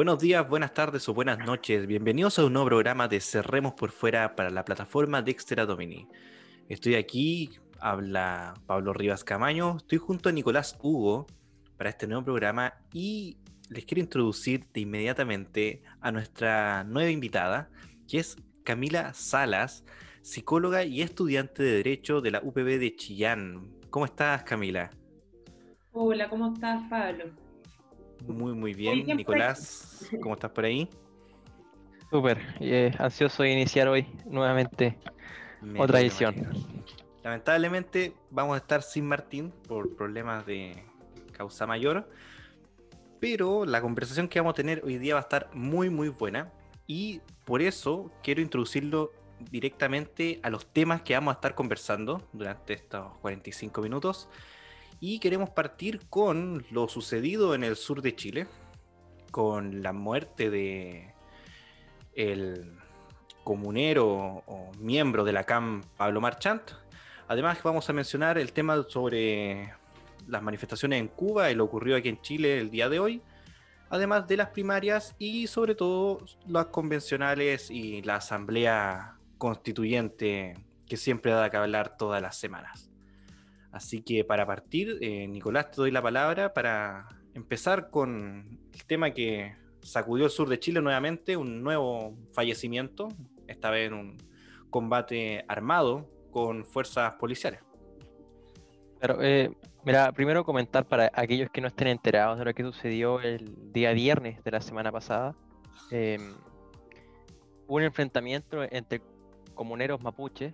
[0.00, 1.86] Buenos días, buenas tardes o buenas noches.
[1.86, 6.08] Bienvenidos a un nuevo programa de Cerremos por Fuera para la plataforma Dextera Domini.
[6.70, 9.76] Estoy aquí, habla Pablo Rivas Camaño.
[9.76, 11.26] Estoy junto a Nicolás Hugo
[11.76, 13.36] para este nuevo programa y
[13.68, 17.68] les quiero introducir de inmediatamente a nuestra nueva invitada,
[18.08, 19.84] que es Camila Salas,
[20.22, 23.70] psicóloga y estudiante de Derecho de la UPB de Chillán.
[23.90, 24.88] ¿Cómo estás, Camila?
[25.92, 27.24] Hola, ¿cómo estás, Pablo?
[28.26, 29.06] Muy, muy bien.
[29.16, 30.88] Nicolás, ¿cómo estás por ahí?
[32.10, 34.98] Súper, eh, ansioso de iniciar hoy nuevamente
[35.78, 36.34] otra edición.
[37.22, 40.84] Lamentablemente vamos a estar sin Martín por problemas de
[41.32, 42.08] causa mayor,
[43.20, 46.50] pero la conversación que vamos a tener hoy día va a estar muy, muy buena
[46.86, 49.12] y por eso quiero introducirlo
[49.50, 54.28] directamente a los temas que vamos a estar conversando durante estos 45 minutos.
[55.00, 58.46] Y queremos partir con lo sucedido en el sur de Chile,
[59.30, 61.14] con la muerte de
[62.14, 62.76] el
[63.42, 66.62] comunero o miembro de la CAM Pablo Marchant.
[67.28, 69.72] Además vamos a mencionar el tema sobre
[70.26, 73.22] las manifestaciones en Cuba y lo ocurrido aquí en Chile el día de hoy,
[73.88, 80.54] además de las primarias y sobre todo las convencionales y la asamblea constituyente
[80.86, 82.89] que siempre da que hablar todas las semanas.
[83.72, 89.12] Así que para partir, eh, Nicolás, te doy la palabra para empezar con el tema
[89.12, 93.08] que sacudió el sur de Chile nuevamente, un nuevo fallecimiento,
[93.46, 94.16] esta vez en un
[94.70, 97.60] combate armado con fuerzas policiales.
[99.00, 99.50] Pero, eh,
[99.84, 103.92] mira, primero comentar para aquellos que no estén enterados de lo que sucedió el día
[103.92, 105.34] viernes de la semana pasada.
[105.90, 106.34] Em,
[107.66, 109.00] un enfrentamiento entre
[109.54, 110.52] comuneros mapuches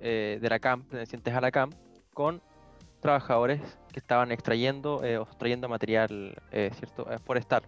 [0.00, 1.70] eh, de la CAM, pertenecientes a la CAM,
[2.14, 2.40] con
[3.00, 3.60] trabajadores
[3.92, 7.62] que estaban extrayendo eh, o extrayendo material eh, cierto eh, forestal.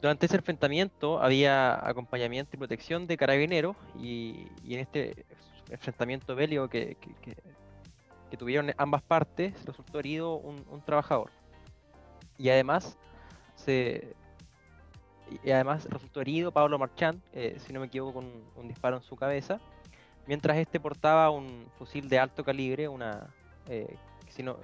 [0.00, 5.24] Durante ese enfrentamiento había acompañamiento y protección de carabineros y, en este
[5.70, 6.96] enfrentamiento bélico que,
[8.38, 11.30] tuvieron ambas partes resultó herido un, trabajador.
[12.36, 12.98] Y además
[13.54, 14.16] se
[15.44, 17.22] y además resultó herido Pablo Marchand,
[17.58, 18.26] si no me equivoco, con
[18.56, 19.60] un disparo en su cabeza,
[20.26, 23.32] mientras este portaba un fusil de alto calibre, una,
[23.68, 23.96] eh,
[24.28, 24.56] si no,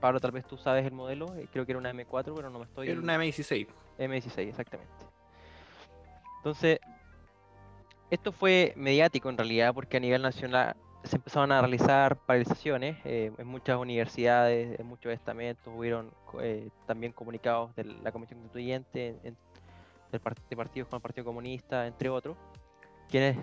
[0.00, 2.58] Pablo, tal vez tú sabes el modelo, eh, creo que era una M4, pero no
[2.58, 2.88] me estoy...
[2.88, 3.66] Era una M16.
[3.98, 4.92] M16, exactamente.
[6.38, 6.80] Entonces,
[8.10, 13.32] esto fue mediático en realidad porque a nivel nacional se empezaron a realizar paralizaciones eh,
[13.36, 16.10] en muchas universidades, en muchos estamentos, hubieron
[16.86, 19.16] también comunicados de la Comisión Constituyente,
[20.10, 22.36] de partidos con el Partido Comunista, entre otros,
[23.08, 23.36] quienes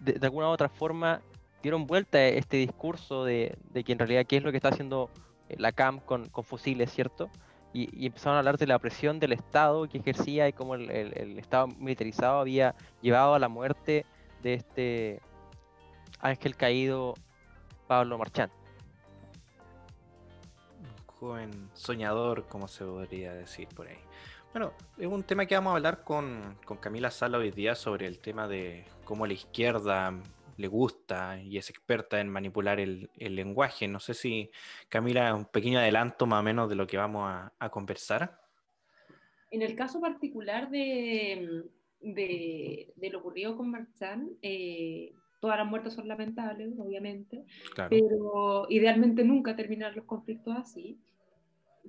[0.00, 1.20] de, de, alguna u otra forma
[1.64, 5.08] dieron vuelta este discurso de, que en realidad qué es lo que está haciendo
[5.48, 7.30] eh, la CAM con, fusiles, ¿cierto?
[7.72, 11.68] Y, empezaron a hablar de la presión del Estado que ejercía y cómo el, Estado
[11.78, 14.04] militarizado había llevado a la muerte
[14.42, 15.20] de este
[16.20, 17.14] ángel caído
[17.86, 18.50] Pablo Marchán.
[20.80, 23.98] Un joven soñador, como se podría decir por ahí.
[24.52, 28.06] Bueno, es un tema que vamos a hablar con, con Camila Sala hoy día sobre
[28.06, 30.12] el tema de cómo la izquierda
[30.56, 33.88] le gusta y es experta en manipular el, lenguaje.
[33.88, 34.50] No sé si
[34.88, 38.40] Camila, un pequeño adelanto más o menos de lo que vamos a, conversar.
[39.50, 41.64] En el caso particular de,
[42.00, 47.44] de, lo ocurrido con Marchán, eh, todas las muertes son lamentables, obviamente,
[47.90, 50.98] pero idealmente nunca terminar los conflictos así.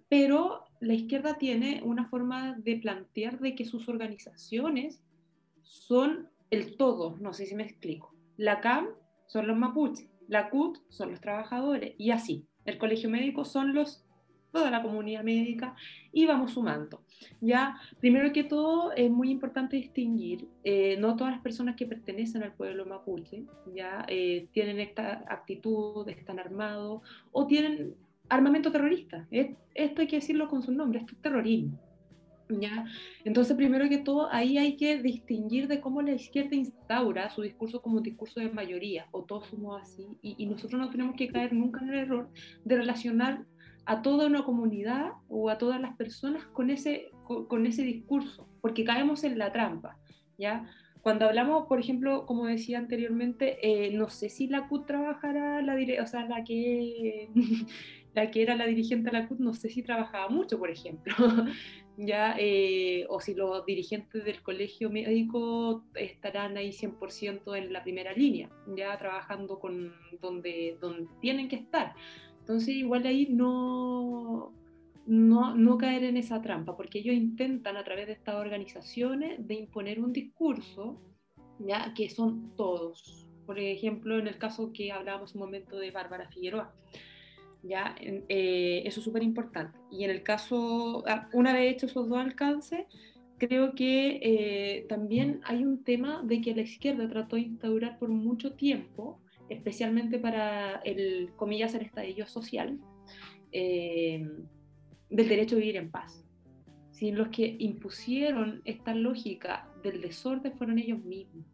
[0.10, 5.02] Pero la izquierda tiene una forma de plantear de que sus organizaciones
[5.62, 8.15] son el todo, no sé si me explico.
[8.38, 8.88] La CAM
[9.28, 12.46] son los mapuches, la CUT son los trabajadores y así.
[12.66, 14.06] El colegio médico son los
[14.56, 15.76] toda la comunidad médica
[16.14, 17.02] y vamos sumando.
[17.42, 22.42] Ya, primero que todo, es muy importante distinguir, eh, no todas las personas que pertenecen
[22.42, 23.44] al pueblo mapuche
[23.76, 27.02] ya eh, tienen esta actitud, están armados
[27.34, 27.96] o tienen
[28.30, 29.28] armamento terrorista.
[29.30, 31.78] Esto hay que decirlo con su nombre, esto es terrorismo.
[32.50, 32.86] ¿Ya?
[33.24, 37.82] Entonces, primero que todo, ahí hay que distinguir de cómo la izquierda instaura su discurso
[37.82, 41.54] como un discurso de mayoría, o todos somos así, y, nosotros no tenemos que caer
[41.54, 42.30] nunca en el error
[42.64, 43.46] de relacionar
[43.86, 48.84] a toda una comunidad o a todas las personas con ese, con, ese discurso, porque
[48.84, 49.98] caemos en la trampa,
[50.38, 50.66] ¿ya?
[51.02, 55.76] Cuando hablamos, por ejemplo, como decía anteriormente, eh, no sé si la CUT trabajará, la
[56.02, 57.30] o sea, la que,
[58.16, 61.14] la que era la dirigente de la CUT, no sé si trabajaba mucho, por ejemplo,
[61.98, 68.14] ya eh, o si los dirigentes del colegio médico estarán ahí 100% en la primera
[68.14, 71.96] línea, ya trabajando con donde, donde tienen que estar.
[72.40, 74.54] Entonces igual ahí no,
[75.06, 79.56] no, no caer en esa trampa, porque ellos intentan a través de estas organizaciones de
[79.56, 81.02] imponer un discurso,
[81.60, 83.28] ya que son todos.
[83.46, 86.74] Por ejemplo, en el caso que hablábamos un momento de Bárbara Figueroa,
[87.68, 89.78] ya eh, eso es súper importante.
[89.92, 92.86] Y en el caso, ah, una vez hecho esos dos alcances,
[93.38, 98.10] creo que eh, también hay un tema de que la izquierda trató de instaurar por
[98.10, 99.20] mucho tiempo,
[99.50, 102.80] especialmente para el, comillas, el estadio social,
[103.52, 104.28] eh,
[105.10, 106.24] del derecho a vivir en paz.
[106.92, 111.46] Si los que impusieron esta lógica del desorden fueron ellos mismos.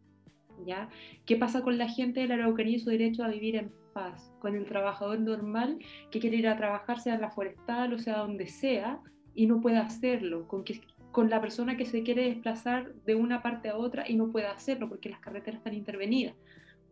[0.66, 0.90] ¿ya?
[1.26, 4.34] ¿Qué pasa con la gente de la Araucanía y su derecho a vivir en paz?
[4.40, 5.80] Con el trabajador normal
[6.10, 9.00] que quiere ir a trabajar, sea en la forestal o sea donde sea,
[9.34, 13.42] y no puede hacerlo, con, que, con la persona que se quiere desplazar de una
[13.42, 16.36] parte a otra y no puede hacerlo porque las carreteras están intervenidas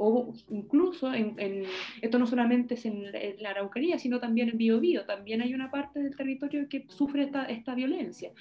[0.02, 1.66] o incluso, en,
[2.02, 3.04] esto no solamente es en,
[3.40, 7.44] la Araucanía, sino también en Biobío, también hay una parte del territorio que sufre esta,
[7.44, 8.32] esta violencia.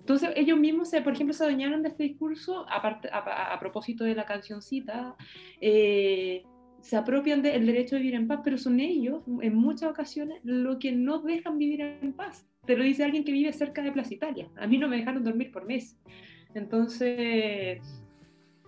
[0.00, 4.16] Entonces ellos mismos, se, por ejemplo, se adueñaron de este discurso, aparte, a, propósito de
[4.16, 5.14] la cancioncita,
[5.60, 6.42] eh,
[6.84, 10.78] se apropian del derecho a vivir en paz, pero son ellos, en muchas ocasiones, lo
[10.78, 12.46] que no dejan vivir en paz.
[12.66, 14.14] Te lo dice alguien que vive cerca de Plaza.
[14.56, 15.98] A mí no me dejaron dormir por mes.
[16.54, 17.80] Entonces,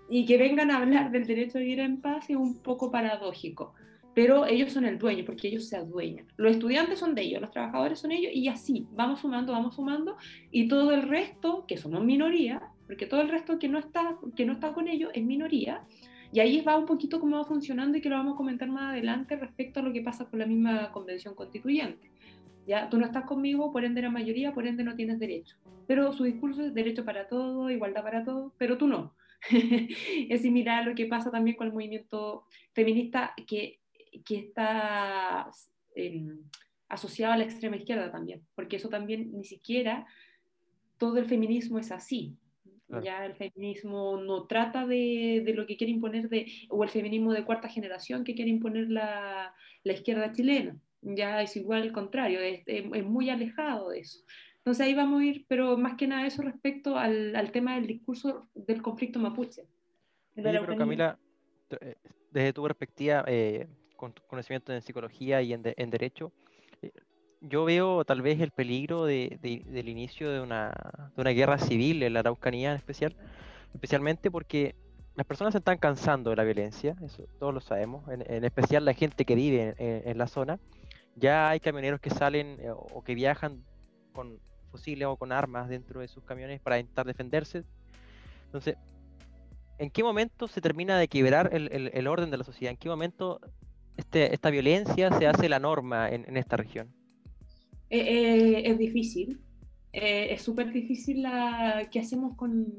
[0.08, 3.74] y que vengan a hablar del derecho a vivir en paz es un poco paradójico.
[4.14, 6.26] Pero ellos son el dueño, porque ellos se adueñan.
[6.38, 10.16] Los estudiantes son de ellos, los trabajadores son ellos, y así, vamos sumando, vamos sumando,
[10.50, 14.46] y todo el resto, que somos minoría, porque todo el resto que no está, que
[14.46, 15.84] no está con ellos es minoría,
[16.32, 18.92] y ahí va un poquito cómo va funcionando y que lo vamos a comentar más
[18.92, 22.10] adelante respecto a lo que pasa con la misma convención constituyente.
[22.66, 25.56] Ya, tú no estás conmigo, por ende la mayoría, por ende no tienes derecho.
[25.86, 29.14] Pero su discurso es derecho para todo, igualdad para todo, pero tú no.
[29.50, 33.78] es similar a lo que pasa también con el movimiento feminista que,
[34.24, 35.48] que está
[35.94, 36.40] em,
[36.88, 40.06] asociado a la extrema izquierda también, porque eso también ni siquiera
[40.98, 42.36] todo el feminismo es así.
[43.02, 47.32] Ya el feminismo no trata de, de, lo que quiere imponer, de, o el feminismo
[47.32, 49.52] de cuarta generación que quiere imponer la,
[49.82, 50.78] la izquierda chilena.
[51.02, 54.20] Ya es igual al contrario, es, es muy alejado de eso.
[54.58, 57.86] Entonces ahí vamos a ir, pero más que nada eso respecto al, al tema del
[57.86, 59.62] discurso del conflicto mapuche.
[60.34, 61.18] pero Camila,
[61.80, 61.94] eh,
[62.32, 66.32] desde tu perspectiva, eh, con tu conocimiento en psicología y en, en derecho,
[67.40, 70.72] yo veo tal vez el peligro de, del inicio de una,
[71.14, 73.14] de una guerra civil en la Araucanía en especial,
[73.74, 74.74] especialmente porque
[75.14, 78.92] las personas se están cansando de la violencia, eso todos lo sabemos, en, especial la
[78.92, 80.58] gente que vive en, en, la zona.
[81.14, 83.64] Ya hay camioneros que salen o que viajan
[84.12, 84.38] con
[84.70, 87.64] fusiles o con armas dentro de sus camiones para intentar defenderse.
[88.46, 88.76] Entonces,
[89.78, 92.70] ¿en qué momento se termina de quebrar el, orden de la sociedad?
[92.70, 93.40] ¿En qué momento
[93.96, 96.94] este, esta violencia se hace la norma en, esta región?
[97.90, 99.38] Eh, eh, es difícil.
[99.92, 102.74] Eh, es súper difícil la que hacemos con,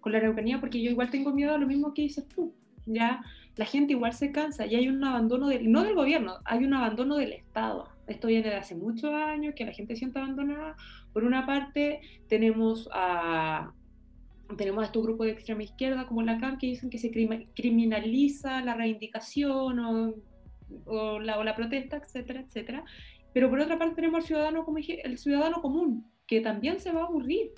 [0.00, 2.54] con la Araucanía porque yo igual tengo miedo a lo mismo que dices tú.
[2.86, 3.22] Ya
[3.56, 6.74] la gente igual se cansa y hay un abandono del, no del gobierno, hay un
[6.74, 7.88] abandono del Estado.
[8.06, 10.76] Esto viene de hace muchos años, que la gente siente abandonada.
[11.12, 13.72] Por una parte, tenemos a,
[14.58, 18.60] tenemos a estos grupos de extrema izquierda como la CAM que dicen que se criminaliza
[18.62, 20.14] la reivindicación o,
[20.84, 22.84] o, la, o la protesta, etcétera, etcétera.
[23.34, 26.92] Pero por otra parte tenemos al ciudadano, como dije, el ciudadano común, que también se
[26.92, 27.52] va a aburrir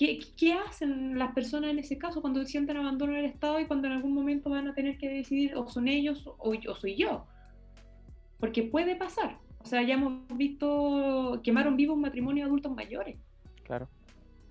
[0.00, 3.92] ¿Qué, hacen las personas en ese caso cuando sienten abandono del Estado y cuando en
[3.92, 7.26] algún momento van a tener que decidir o son ellos o, yo soy yo?
[8.38, 9.36] Porque puede pasar.
[9.58, 13.18] O sea, ya hemos visto, quemaron vivo un matrimonio de adultos mayores.
[13.62, 13.90] Claro.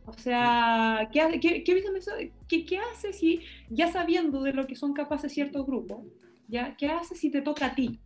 [0.05, 5.33] O sea, ¿qué, qué, qué, qué hace si, ya sabiendo de lo que son capaces
[5.33, 6.05] ciertos grupos,
[6.47, 6.75] ¿ya?
[6.77, 7.99] ¿qué hace si te toca a ti?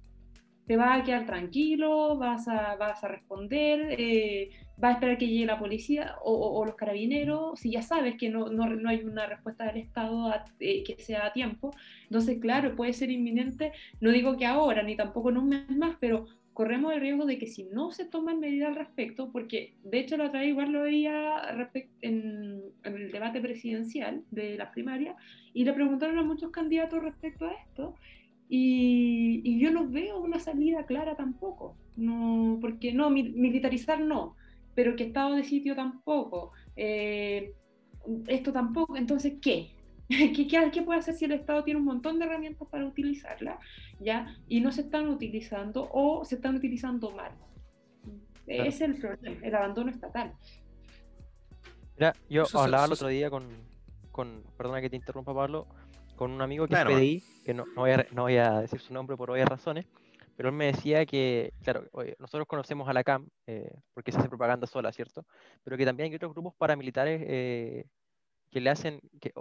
[0.66, 2.18] ¿Te vas a quedar tranquilo?
[2.18, 3.96] ¿Vas a, vas a responder?
[4.00, 4.50] Eh,
[4.82, 8.50] va a esperar que llegue la policía o, los carabineros, si ya sabes que no,
[8.50, 11.76] no, no hay una respuesta del Estado eh, que sea a tiempo.
[12.04, 15.98] Entonces, claro, puede ser inminente, no digo que ahora, ni tampoco en un mes más,
[16.00, 20.00] pero corremos el riesgo de que si no se toman medidas al respecto, porque de
[20.00, 21.42] hecho la otra vez igual lo veía
[22.02, 25.16] en, en, el debate presidencial de la primaria,
[25.54, 27.96] y le preguntaron a muchos candidatos respecto a esto,
[28.56, 34.36] y, y yo no veo una salida clara tampoco, no, porque no, militarizar no,
[34.76, 37.56] pero que estado de sitio tampoco, eh,
[38.28, 39.72] esto tampoco, entonces, ¿qué?
[40.08, 43.58] ¿Qué, ¿Qué, puede hacer si el Estado tiene un montón de herramientas para utilizarla
[44.00, 44.38] ¿ya?
[44.48, 47.32] y no se están utilizando o se están utilizando mal?
[48.46, 50.32] Ese es el problema, el abandono estatal.
[51.98, 53.48] Mira, yo hablaba el otro día con,
[54.12, 55.66] con, perdona que te interrumpa Pablo,
[56.16, 58.80] con un amigo que es PDI, que no, no, voy a, no, voy a, decir
[58.80, 59.86] su nombre por obvias razones,
[60.36, 61.86] pero él me decía que, claro,
[62.20, 65.26] nosotros conocemos a la CAM eh, porque se hace propaganda sola, ¿cierto?
[65.64, 67.86] Pero que también hay otros grupos paramilitares eh,
[68.52, 69.32] que le hacen, que,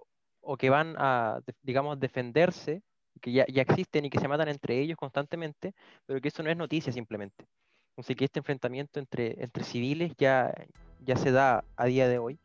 [0.41, 2.83] o que van a, digamos, defenderse,
[3.21, 5.75] que ya, ya existen y que se matan entre ellos constantemente,
[6.07, 7.47] pero que eso no es noticia simplemente.
[7.93, 10.53] Entonces que este enfrentamiento entre, entre civiles ya,
[11.01, 12.39] ya se da a día de hoy.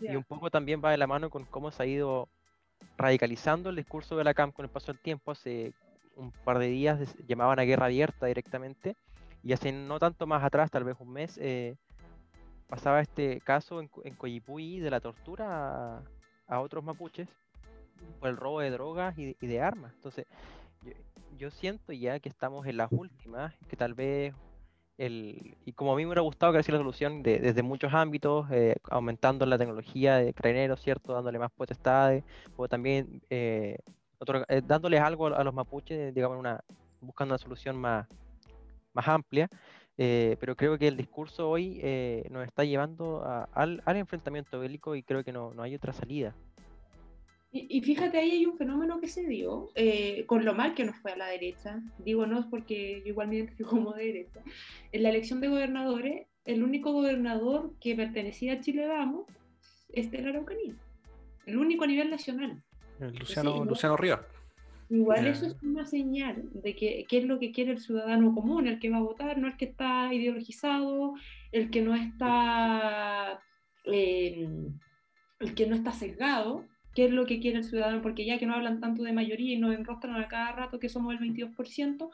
[0.00, 2.28] Y un poco también va de la mano con cómo se ha ido
[2.96, 5.32] radicalizando el discurso de la CAM con el paso del tiempo.
[5.32, 5.72] Hace
[6.16, 8.96] un par de días llamaban a guerra abierta directamente
[9.42, 11.76] y hace no tanto más atrás, tal vez un mes, eh,
[12.66, 16.02] pasaba este caso en, en Coyipui de la tortura
[16.46, 17.28] a, otros mapuches
[18.20, 19.92] por el robo de drogas y, de armas.
[19.94, 20.26] Entonces,
[20.82, 20.92] yo,
[21.36, 24.34] yo, siento ya que estamos en las últimas, que tal vez
[24.96, 29.44] y como a mí me hubiera gustado que la solución desde muchos ámbitos, eh, aumentando
[29.44, 31.12] la tecnología de craneros, ¿cierto?
[31.12, 32.22] Dándole más potestades,
[32.56, 33.78] o también eh,
[34.48, 36.60] eh, dándoles algo a los mapuches, digamos, una,
[37.00, 38.06] buscando una solución más,
[38.92, 39.48] más amplia.
[39.96, 41.80] pero creo que el discurso hoy
[42.30, 46.34] nos está llevando al, al, enfrentamiento bélico y creo que no, no hay otra salida.
[47.56, 50.96] Y, fíjate, ahí hay un fenómeno que se dio, eh, con lo mal que nos
[50.96, 54.40] fue a la derecha, digo no es porque yo igual me identifico como de derecha,
[54.90, 59.26] en la elección de gobernadores, el único gobernador que pertenecía a Chile Vamos
[59.92, 60.74] es de la Araucanía,
[61.46, 62.60] el único a nivel nacional.
[62.98, 64.22] Luciano, Luciano Rivas.
[64.90, 68.66] Igual eso es una señal de que qué es lo que quiere el ciudadano común,
[68.66, 71.14] el que va a votar, no el que está ideologizado,
[71.52, 73.40] el que no está,
[73.84, 74.48] eh,
[75.38, 78.46] el que no está sesgado, qué es lo que quiere el ciudadano, porque ya que
[78.46, 82.10] no hablan tanto de mayoría y nos enrostran a cada rato que somos el 22%,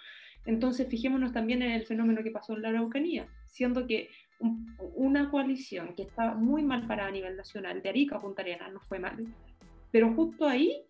[0.47, 4.09] entonces fijémonos también en el fenómeno que pasó en la Araucanía, siendo que
[4.95, 8.73] una coalición que estaba muy mal parada a nivel nacional, de Arica a Punta Arenas,
[8.73, 9.27] no fue mal,
[9.91, 10.83] pero justo ahí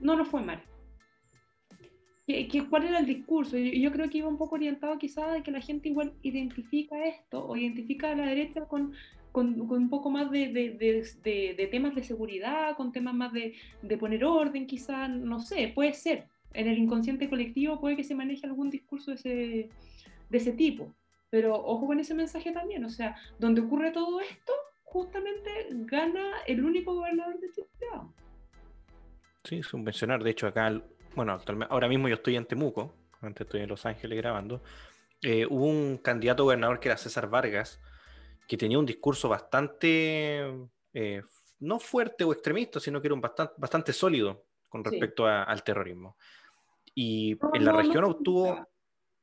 [0.00, 0.62] no nos fue mal.
[2.26, 3.56] ¿Qué, cuál era el discurso?
[3.56, 7.04] Yo, yo creo que iba un poco orientado quizás de que la gente igual identifica
[7.06, 8.94] esto o identifica a la derecha con
[9.36, 13.52] con, un poco más de, de, temas de seguridad, con temas más de,
[13.98, 16.24] poner orden, quizás, no sé, puede ser.
[16.54, 19.68] En el inconsciente colectivo puede que se maneje algún discurso de ese,
[20.30, 20.94] de ese tipo.
[21.28, 24.54] Pero ojo con ese mensaje también, o sea, donde ocurre todo esto,
[24.84, 27.66] justamente gana el único gobernador de Chile.
[29.44, 30.24] Sí, subvencionar.
[30.24, 30.82] De hecho, acá,
[31.16, 34.62] bueno, ahora mismo yo estoy en Temuco, antes estoy en Los Ángeles grabando.
[35.22, 37.80] Eh, hubo un candidato gobernador que era César Vargas,
[38.46, 41.22] que tenía un discurso bastante, eh,
[41.60, 46.16] no fuerte o extremista, sino que era un bastante, bastante sólido con respecto al terrorismo.
[46.94, 48.68] Y en la región obtuvo,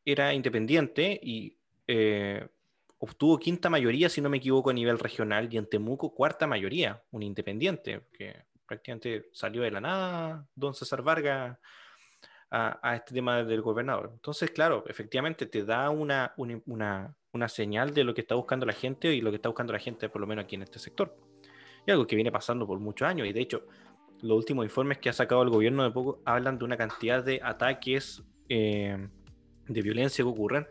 [0.03, 1.57] era independiente y
[1.87, 2.47] eh,
[2.97, 7.03] obtuvo quinta mayoría, si no me equivoco, a nivel regional, y en Temuco cuarta mayoría,
[7.11, 11.57] un independiente, que prácticamente salió de la nada, don César Vargas,
[12.55, 14.11] a, este tema del gobernador.
[14.13, 18.73] Entonces, claro, efectivamente te da una, una, una señal de lo que está buscando la
[18.73, 21.17] gente y lo que está buscando la gente, por lo menos aquí en este sector.
[21.87, 23.27] Y algo que viene pasando por muchos años.
[23.27, 23.65] Y de hecho,
[24.21, 27.41] los últimos informes que ha sacado el gobierno de poco hablan de una cantidad de
[27.43, 29.07] ataques eh,
[29.67, 30.67] de violencia que ocurren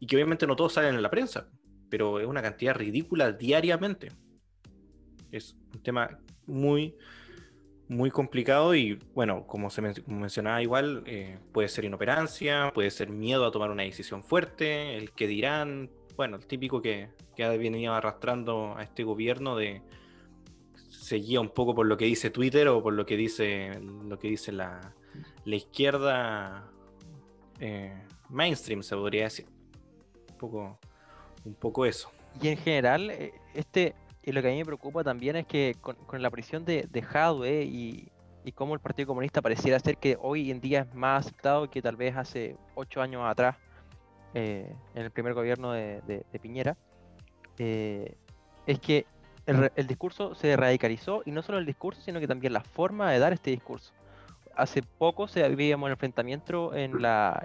[0.00, 1.50] y que obviamente no todos salen en la prensa,
[1.90, 4.08] pero es una cantidad ridícula diariamente.
[5.30, 6.96] Es un tema muy,
[7.88, 13.46] muy complicado y bueno, como se mencionaba igual, eh, puede ser inoperancia, puede ser miedo
[13.46, 17.94] a tomar una decisión fuerte, el que dirán, bueno, el típico que, que ha venido
[17.94, 19.82] arrastrando a este gobierno de
[20.88, 24.28] seguía un poco por lo que dice Twitter o por lo que dice lo que
[24.28, 24.94] dice la,
[25.44, 26.70] la izquierda
[27.60, 29.46] eh, mainstream, se podría decir.
[30.30, 30.78] Un poco,
[31.44, 32.10] un poco eso.
[32.42, 33.94] Y en general, eh, este,
[34.26, 37.00] y lo que a mí me preocupa también es que con, la prisión de, de
[37.00, 38.08] Jadwe y,
[38.46, 41.82] y cómo el Partido Comunista pareciera ser que hoy en día es más aceptado que
[41.82, 43.56] tal vez hace ocho años atrás,
[44.34, 46.76] eh, en el primer gobierno de, Piñera,
[47.58, 48.14] eh,
[48.66, 49.04] es que
[49.46, 53.18] el, discurso se radicalizó y no solo el discurso, sino que también la forma de
[53.18, 53.92] dar este discurso.
[54.54, 57.42] Hace poco se habíamos el enfrentamiento en la,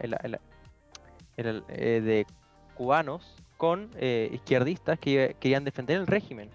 [1.38, 2.28] eh, de
[2.76, 6.50] cubanos con izquierdistas que querían defender el régimen.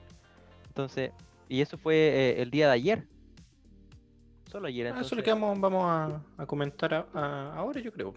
[0.77, 1.11] Entonces,
[1.49, 3.07] y eso fue el día de ayer.
[4.53, 4.89] Solo ayer.
[4.89, 5.05] Entonces...
[5.05, 8.13] Ah, eso lo que vamos, a, comentar ahora, yo creo.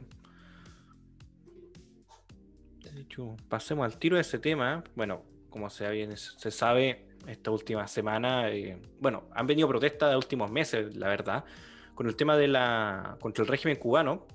[2.84, 4.84] De hecho, pasemos al tiro de ese tema.
[4.94, 10.52] Bueno, como se, se sabe, esta última semana, eh, bueno, han venido protestas de últimos
[10.52, 11.46] meses, la verdad,
[11.96, 14.28] con el tema de la contra el régimen cubano,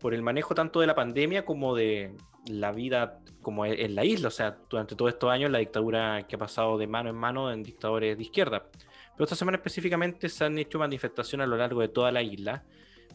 [0.00, 2.16] por el manejo tanto de la pandemia como de
[2.48, 4.28] la vida como e, en la isla.
[4.28, 7.52] O sea, durante todos estos años la dictadura que ha pasado de mano en mano
[7.52, 8.68] en dictadores de izquierda.
[9.12, 12.64] Pero esta semana específicamente se han hecho manifestaciones a lo largo de toda la isla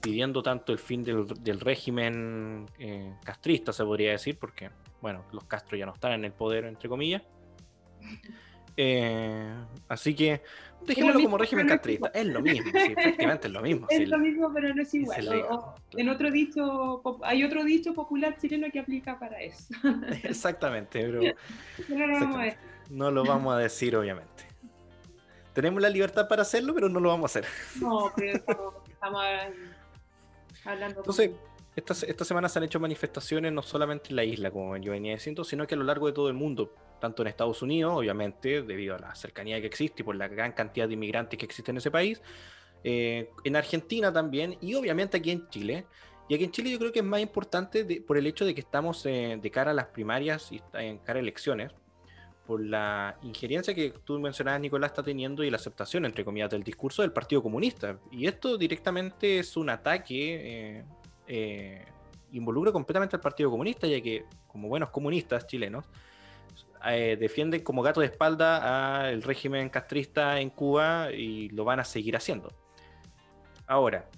[0.02, 5.78] pidiendo tanto el fin del, régimen eh, castrista, se podría decir, porque, bueno, los Castro
[5.78, 7.22] ya no están en el poder, entre comillas.
[8.76, 9.54] Eh,
[9.88, 10.42] así que
[10.86, 12.12] dejémoslo como régimen castrista.
[12.14, 13.88] Es lo mismo, sí, efectivamente es lo mismo.
[13.90, 15.46] Es lo mismo, pero no es igual.
[15.94, 19.74] En otro dicho, hay otro dicho popular chileno que aplica para eso.
[20.24, 21.22] Exactamente, pero
[22.90, 24.46] no, lo vamos a decir, obviamente.
[25.54, 27.52] Tenemos la libertad para hacerlo, pero no lo vamos a hacer.
[27.82, 28.38] No, pero
[28.88, 29.26] estamos,
[30.64, 31.00] hablando.
[31.00, 31.32] Entonces,
[31.76, 35.14] esta, esta semana se han hecho manifestaciones no solamente en la isla, como yo venía
[35.14, 38.62] diciendo, sino que a lo largo de todo el mundo tanto en Estados Unidos, obviamente,
[38.62, 41.72] debido a la cercanía que existe y por la gran cantidad de inmigrantes que existe
[41.72, 42.22] en ese país,
[42.86, 45.86] eh, en Argentina también, y obviamente aquí en Chile.
[46.30, 48.62] Y aquí en Chile yo creo que es más importante por el hecho de que
[48.62, 51.74] estamos eh, de cara a las primarias y en cara a elecciones,
[52.46, 56.64] por la injerencia que tú mencionabas, Nicolás, está teniendo y la aceptación, entre comillas, del
[56.64, 58.00] discurso del Partido Comunista.
[58.12, 60.84] Y esto directamente es un ataque,
[61.28, 61.86] eh,
[62.32, 65.86] involucra completamente al Partido Comunista, ya que como buenos comunistas chilenos,
[66.86, 71.84] eh, defienden como gato de espalda al régimen castrista en Cuba y lo van a
[71.84, 72.54] seguir haciendo.
[73.68, 74.10] Ahora,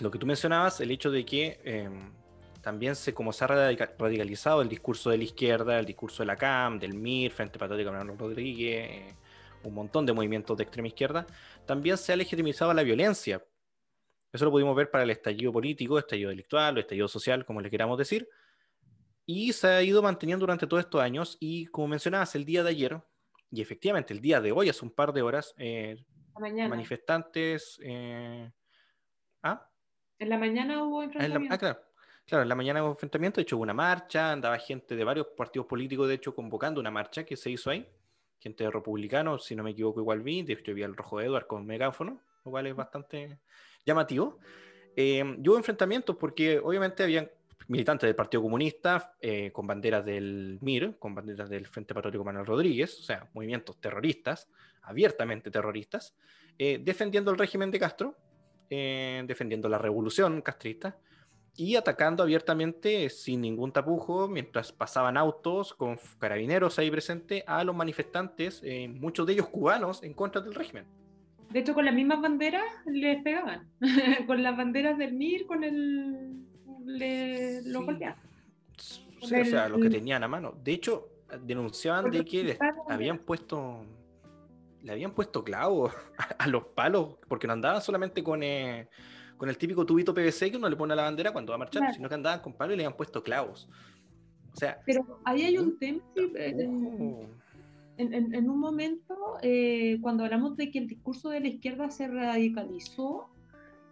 [0.00, 2.12] lo que tú mencionabas, el hecho de que em,
[2.60, 6.36] también se, como se ha radicalizado el discurso de la izquierda, el discurso de la
[6.36, 9.14] CAM, del MIR, Frente Patriótico Manuel Rodríguez, eh,
[9.62, 11.26] un montón de movimientos de extrema izquierda,
[11.64, 13.42] también se ha legitimizado la violencia.
[14.32, 17.70] Eso lo pudimos ver para el estallido político, estallido delictual o estallido social, como le
[17.70, 18.28] queramos decir,
[19.26, 21.36] y se ha ido manteniendo durante todos estos años.
[21.40, 23.02] Y como mencionabas, el día de ayer,
[23.50, 26.02] y efectivamente el día de hoy, hace un par de horas, eh,
[26.38, 27.78] manifestantes.
[27.82, 28.50] Eh,
[29.42, 29.68] ¿ah?
[30.18, 31.54] En la mañana hubo enfrentamiento.
[31.54, 31.80] ah, claro.
[32.24, 35.28] Claro, en la mañana hubo enfrentamiento, de hecho hubo una marcha, andaba gente de varios
[35.36, 37.88] partidos políticos, de hecho, convocando una marcha que se hizo ahí.
[38.40, 41.46] Gente de republicanos, si no me equivoco, igual vi, de hecho vi al Rojo Edward
[41.46, 43.38] con megáfono, lo cual es bastante
[43.84, 44.40] llamativo.
[44.96, 47.30] Eh, yo hubo enfrentamientos porque obviamente habían
[47.68, 52.46] militantes del Partido Comunista eh, con banderas del MIR, con banderas del Frente Patriótico Manuel
[52.46, 54.48] Rodríguez, o sea, movimientos terroristas,
[54.82, 56.16] abiertamente terroristas,
[56.58, 58.16] eh, defendiendo el régimen de Castro,
[58.70, 60.96] eh, defendiendo la revolución castrista
[61.56, 67.74] y atacando abiertamente, sin ningún tapujo, mientras pasaban autos con carabineros ahí presentes, a los
[67.74, 70.84] manifestantes, muchos de ellos cubanos, en contra del régimen.
[71.50, 73.70] De hecho, con las mismas banderas les pegaban,
[74.26, 76.45] con las banderas del MIR, con el
[76.86, 78.18] le, lo golpeaban.
[79.20, 80.54] o sea, lo que tenían a mano.
[80.62, 81.08] De hecho,
[81.42, 83.84] denunciaban de que le habían puesto
[84.86, 85.92] le habían puesto clavos
[86.38, 88.88] a, los palos, porque no andaban solamente con, eh,
[89.36, 91.58] con el típico tubito PVC que uno le pone a la bandera cuando va a
[91.58, 93.68] marchar, sino que andaban con palos y le habían puesto clavos.
[94.52, 96.00] O sea, pero ahí hay un tema.
[97.98, 102.06] En, en, un momento, eh, cuando hablamos de que el discurso de la izquierda se
[102.06, 103.30] radicalizó,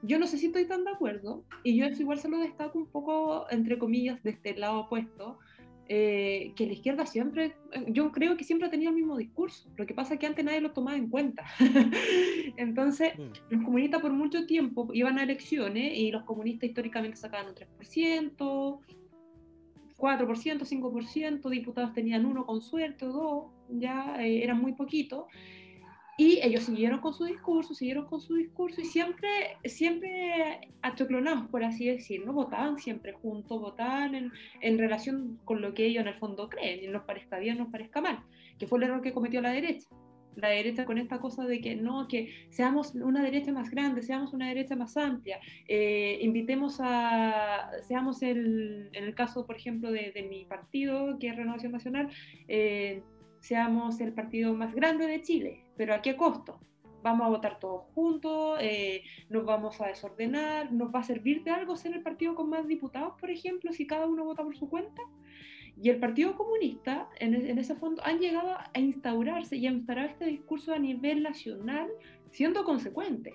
[0.06, 2.86] yo no sé si estoy tan de acuerdo, y yo igual se lo destaco un
[2.86, 5.38] poco, entre comillas, de este lado opuesto,
[5.86, 7.56] eh, que la izquierda siempre,
[7.88, 10.44] yo creo que siempre ha tenido el mismo discurso, lo que pasa es que antes
[10.44, 11.44] nadie lo tomaba en cuenta.
[12.56, 13.54] Entonces, mm.
[13.54, 18.36] los comunistas por mucho tiempo iban a elecciones y los comunistas históricamente sacaban un 3%,
[18.36, 18.80] 4%,
[19.98, 25.24] 5%, diputados tenían uno con suerte o dos, ya eh, eran muy poquitos.
[26.16, 29.28] Y ellos siguieron con su discurso, siguieron con su discurso y siempre,
[29.64, 35.86] siempre achoclonados, por así decirlo, votaban siempre juntos, votaban en, en, relación con lo que
[35.86, 38.22] ellos en el fondo creen, y nos parezca bien, nos parezca mal,
[38.58, 39.88] que fue el error que cometió la derecha.
[40.36, 44.32] La derecha con esta cosa de que no, que seamos una derecha más grande, seamos
[44.32, 50.10] una derecha más amplia, eh, invitemos a, seamos el, en el caso, por ejemplo, de,
[50.12, 52.08] de mi partido, que es Renovación Nacional,
[52.48, 53.02] eh,
[53.44, 56.60] seamos el partido más grande de Chile, pero ¿a qué costo?
[57.02, 61.50] Vamos a votar todos juntos, eh, nos vamos a desordenar, ¿nos va a servir de
[61.50, 64.70] algo ser el partido con más diputados, por ejemplo, si cada uno vota por su
[64.70, 65.02] cuenta?
[65.76, 70.06] Y el Partido Comunista, en, en, ese fondo, han llegado a instaurarse y a instaurar
[70.06, 71.90] este discurso a nivel nacional
[72.30, 73.34] siendo consecuente.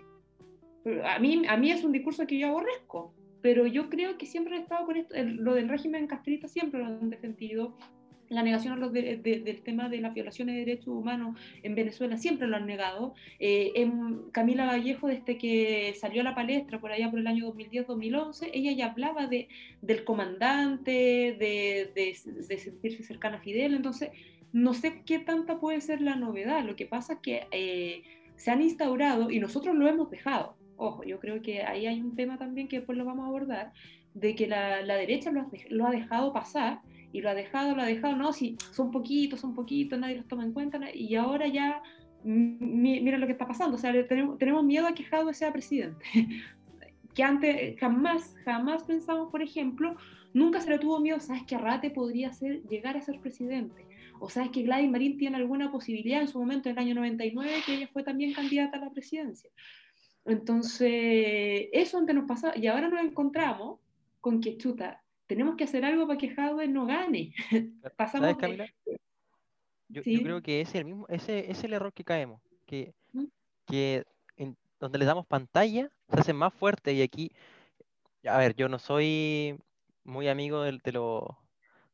[1.04, 4.56] A mí, a mí es un discurso que yo aborrezco, pero yo creo que siempre
[4.56, 7.78] han estado con esto, lo del régimen castrista siempre lo han defendido,
[8.30, 12.56] la negación los del tema de las violaciones de derechos humanos en Venezuela siempre lo
[12.56, 13.16] han negado.
[13.40, 17.52] Eh, en Camila Vallejo, desde que salió a la palestra por allá por el año
[17.54, 19.50] 2010-2011, ella ya hablaba de,
[19.82, 24.12] del comandante, de, de, sentirse cercana a Fidel, entonces
[24.52, 26.64] no sé qué tanta puede ser la novedad.
[26.64, 28.04] Lo que pasa es que eh,
[28.36, 30.56] se han instaurado y nosotros lo hemos dejado.
[30.78, 33.74] Ojo, yo creo que ahí hay un tema también que después lo vamos a abordar,
[34.14, 36.80] de que la, la derecha lo ha, lo ha dejado pasar
[37.12, 40.28] y lo ha dejado, lo ha dejado, no, si son poquitos, son poquitos, nadie los
[40.28, 41.82] toma en cuenta, y ahora ya,
[42.24, 46.06] mira lo que está pasando, o sea, tenemos, tenemos miedo a que Jadwe sea presidente.
[47.14, 49.96] que antes jamás, jamás pensamos, por ejemplo,
[50.34, 53.86] nunca se le tuvo miedo, sabes que Arrate podría ser, llegar a ser presidente,
[54.20, 57.52] o sabes que Gladys Marín tiene alguna posibilidad en su momento, en el año 99,
[57.66, 59.50] que ella fue también candidata a la presidencia.
[60.26, 63.80] Entonces, eso antes nos pasaba, y ahora nos encontramos
[64.22, 67.34] con que, chuta, tenemos que hacer algo para que Jadwe no gane.
[67.98, 68.36] Pasamos
[69.88, 72.96] Yo, yo, creo que ese es el mismo, ese, es el error que caemos, que,
[73.14, 73.26] ¿Mm?
[73.68, 74.04] que
[74.80, 77.32] donde les damos pantalla se hacen más fuertes y aquí,
[78.26, 79.56] a ver, yo no soy
[80.04, 81.38] muy amigo de, de lo,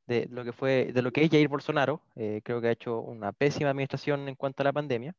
[0.08, 3.02] de lo que fue, de lo que es Jair Bolsonaro, eh, creo que ha hecho
[3.02, 5.13] una pésima administración en cuanto a la pandemia,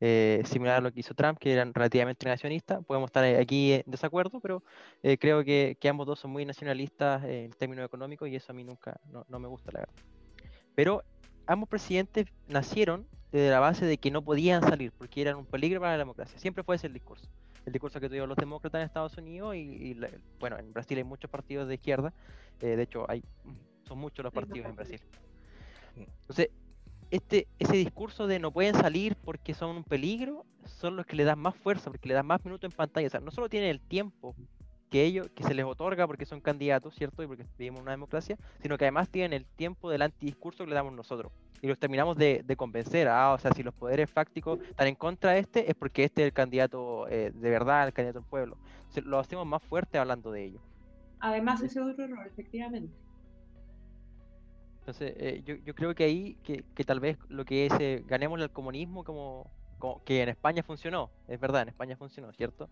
[0.00, 2.84] eh, similar a lo que hizo Trump, que eran relativamente nacionalistas.
[2.84, 4.62] Podemos estar aquí en desacuerdo, pero
[5.02, 8.54] eh, creo que, que, ambos dos son muy nacionalistas en términos económicos y eso a
[8.54, 9.94] mí nunca, no, no, me gusta, la verdad.
[10.74, 11.02] Pero
[11.46, 15.80] ambos presidentes nacieron desde la base de que no podían salir porque eran un peligro
[15.80, 16.38] para la democracia.
[16.38, 17.28] Siempre fue ese el discurso.
[17.64, 19.96] El discurso que tuvieron los demócratas en Estados Unidos y,
[20.38, 22.12] bueno, en Brasil hay muchos partidos de izquierda.
[22.60, 23.24] de hecho, hay
[23.86, 25.00] son muchos los partidos en Brasil.
[25.96, 26.50] Entonces,
[27.16, 31.24] este, ese discurso de no pueden salir porque son un peligro, son los que le
[31.24, 33.06] dan más fuerza, porque le dan más minutos en pantalla.
[33.06, 34.34] O sea, no solo tienen el tiempo
[34.90, 37.22] que ellos, que se les otorga porque son candidatos, ¿cierto?
[37.22, 40.76] Y porque vivimos una democracia, sino que además tienen el tiempo del antidiscurso que le
[40.76, 41.32] damos nosotros.
[41.62, 43.08] Y los terminamos de, convencer.
[43.08, 46.22] Ah, o sea, si los poderes fácticos están en contra de este, es porque este
[46.22, 48.58] es el candidato eh, de verdad, el candidato del pueblo.
[49.04, 50.60] lo hacemos más fuerte hablando de ello.
[51.18, 52.92] Además, ese es otro error, efectivamente.
[54.86, 58.40] Entonces, eh, yo, yo, creo que ahí, que, tal vez lo que es, eh, ganemos
[58.40, 59.50] el comunismo como,
[60.04, 62.68] que en España funcionó, es verdad, en España funcionó, ¿cierto?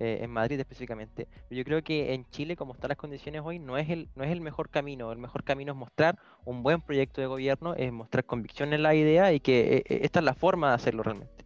[0.00, 1.28] Eh, en Madrid específicamente.
[1.48, 4.24] Pero yo creo que en Chile, como están las condiciones hoy, no es, el, no
[4.24, 5.12] es el mejor camino.
[5.12, 8.96] El mejor camino es mostrar un buen proyecto de gobierno, es mostrar convicción en la
[8.96, 11.44] idea y que esta es la forma de hacerlo realmente.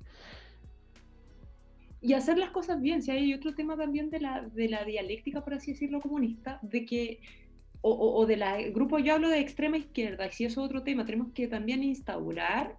[2.00, 5.44] Y hacer las cosas bien, si hay otro tema también de la, de la dialéctica,
[5.44, 7.20] por así decirlo, comunista, de que
[7.80, 11.04] o, de la grupo, yo hablo de extrema izquierda, y si eso es otro tema,
[11.04, 12.76] tenemos que también instaurar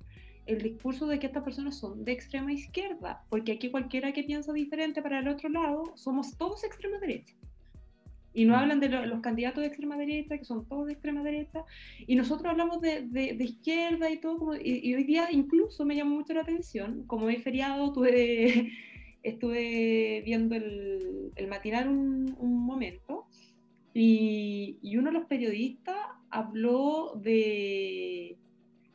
[0.48, 4.54] el discurso de que estas personas son de extrema izquierda, porque aquí cualquiera que piensa
[4.54, 7.36] diferente para el otro lado, somos todos extrema derecha.
[8.34, 8.56] Y no mm.
[8.56, 11.64] hablan de los candidatos de extrema derecha, que son todos de extrema derecha,
[12.06, 16.34] y nosotros hablamos de, de, izquierda y todo, y, hoy día incluso me llamó mucho
[16.34, 18.72] la atención, como he feriado, tuve,
[19.24, 23.28] estuve viendo el, el matinal un, un momento,
[24.00, 25.98] y, uno de los periodistas
[26.30, 28.38] habló de,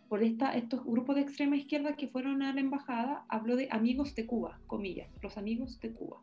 [0.09, 4.15] por esta, estos grupos de extrema izquierda que fueron a la embajada, habló de amigos
[4.15, 6.21] de Cuba, comillas, los amigos de Cuba.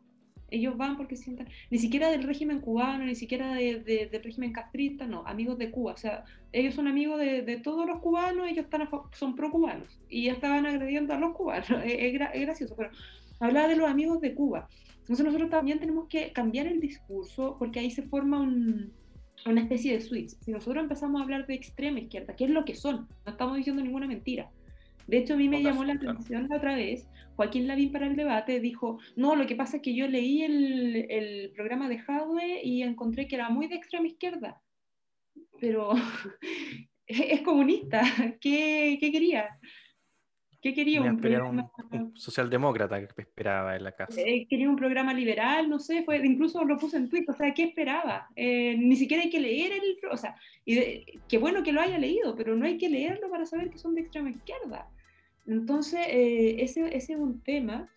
[0.52, 5.06] Ellos van porque sientan, ni siquiera del régimen cubano, ni siquiera de, del régimen castrista,
[5.06, 5.92] no, amigos de Cuba.
[5.92, 10.24] O sea, ellos son amigos de, de todos los cubanos, ellos están son pro-cubanos y
[10.24, 11.68] ya estaban agrediendo a los cubanos.
[11.84, 12.90] Es, es gracioso, pero
[13.40, 14.68] hablaba de los amigos de Cuba.
[14.98, 20.00] Entonces nosotros también tenemos que cambiar el discurso porque ahí se forma una especie de
[20.00, 20.30] switch.
[20.40, 23.08] Si nosotros empezamos a hablar de extrema izquierda, ¿qué es lo que son?
[23.24, 24.50] No estamos diciendo ninguna mentira.
[25.06, 27.08] De hecho, a mí me llamó la atención la otra vez,
[27.40, 31.06] Joaquín Lavín para el debate dijo, no, lo que pasa es que yo leí el,
[31.08, 34.60] el programa de Hadwe y encontré que era muy de extrema izquierda,
[35.58, 35.92] pero
[37.06, 38.02] es comunista,
[38.40, 39.58] ¿qué, qué quería?
[40.60, 41.00] ¿Qué quería?
[41.00, 41.70] Un, programa...
[41.90, 44.20] un, socialdemócrata que esperaba en la casa.
[44.20, 47.54] Eh, quería un programa liberal, no sé, fue, incluso lo puse en Twitter, o sea,
[47.54, 48.28] ¿qué esperaba?
[48.36, 51.98] Eh, ni siquiera hay que leer el o sea, y qué bueno que lo haya
[51.98, 54.88] leído, pero no hay que leerlo para saber que son de extrema izquierda.
[55.46, 57.88] Entonces, eh, ese, ese, es un tema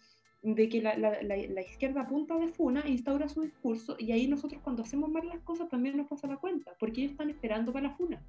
[0.42, 4.62] de que la, la, la, izquierda apunta de funa, instaura su discurso, y ahí nosotros
[4.64, 7.90] cuando hacemos mal las cosas también nos pasa la cuenta, porque ellos están esperando para
[7.90, 8.22] la funa.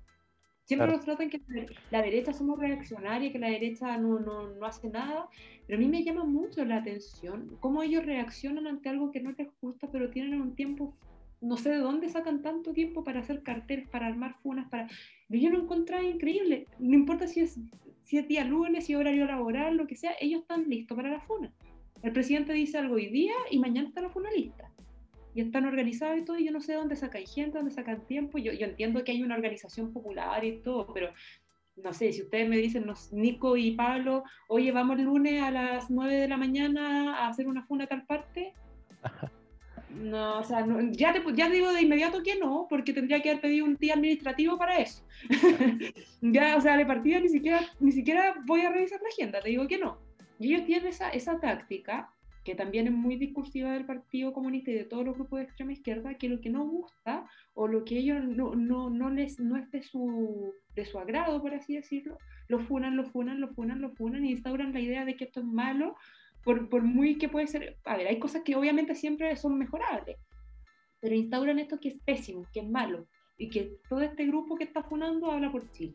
[0.64, 1.42] Siempre nos tratan que
[1.90, 5.28] la derecha somos reaccionarios, que la derecha no, no, no, hace nada,
[5.66, 9.32] pero a mí me llama mucho la atención cómo ellos reaccionan ante algo que no
[9.32, 10.96] les gusta, pero tienen un tiempo,
[11.42, 14.88] no sé de dónde sacan tanto tiempo para hacer carteles, para armar funas, para...
[15.28, 17.60] Yo lo encontré increíble, no importa si es,
[18.04, 21.10] si es día lunes, si es horario laboral, lo que sea, ellos están listos para
[21.10, 21.52] la funa.
[22.02, 24.73] El presidente dice algo hoy día y mañana está la funa lista
[25.34, 28.38] y están organizados y todo, y yo no sé dónde sacan gente, dónde sacan tiempo.
[28.38, 31.12] Yo, yo entiendo que hay una organización popular y todo, pero
[31.76, 35.90] no sé, si ustedes me dicen, Nico y Pablo, oye, vamos el lunes a las
[35.90, 38.52] 9 de la mañana a hacer una funa a tal parte.
[39.90, 43.40] No, o sea, ya, te, ya digo de inmediato que no, porque tendría que haber
[43.40, 45.04] pedido un día administrativo para eso.
[46.20, 49.50] ya, o sea, de partida ni siquiera, ni siquiera voy a revisar la agenda, te
[49.50, 49.98] digo que no.
[50.40, 52.10] Y ellos tienen esa, esa táctica
[52.44, 55.72] que también es muy discursiva del Partido Comunista y de todos los grupos de extrema
[55.72, 59.56] izquierda, que lo que no gusta o lo que ellos no, no, no les, no
[59.56, 63.80] es de su, de su agrado, por así decirlo, lo funan, lo funan, lo funan,
[63.80, 65.96] lo funan y instauran la idea de que esto es malo,
[66.44, 70.18] por, por muy que puede ser, a ver, hay cosas que obviamente siempre son mejorables,
[71.00, 74.64] pero instauran esto que es pésimo, que es malo, y que todo este grupo que
[74.64, 75.94] está funando habla por Chile.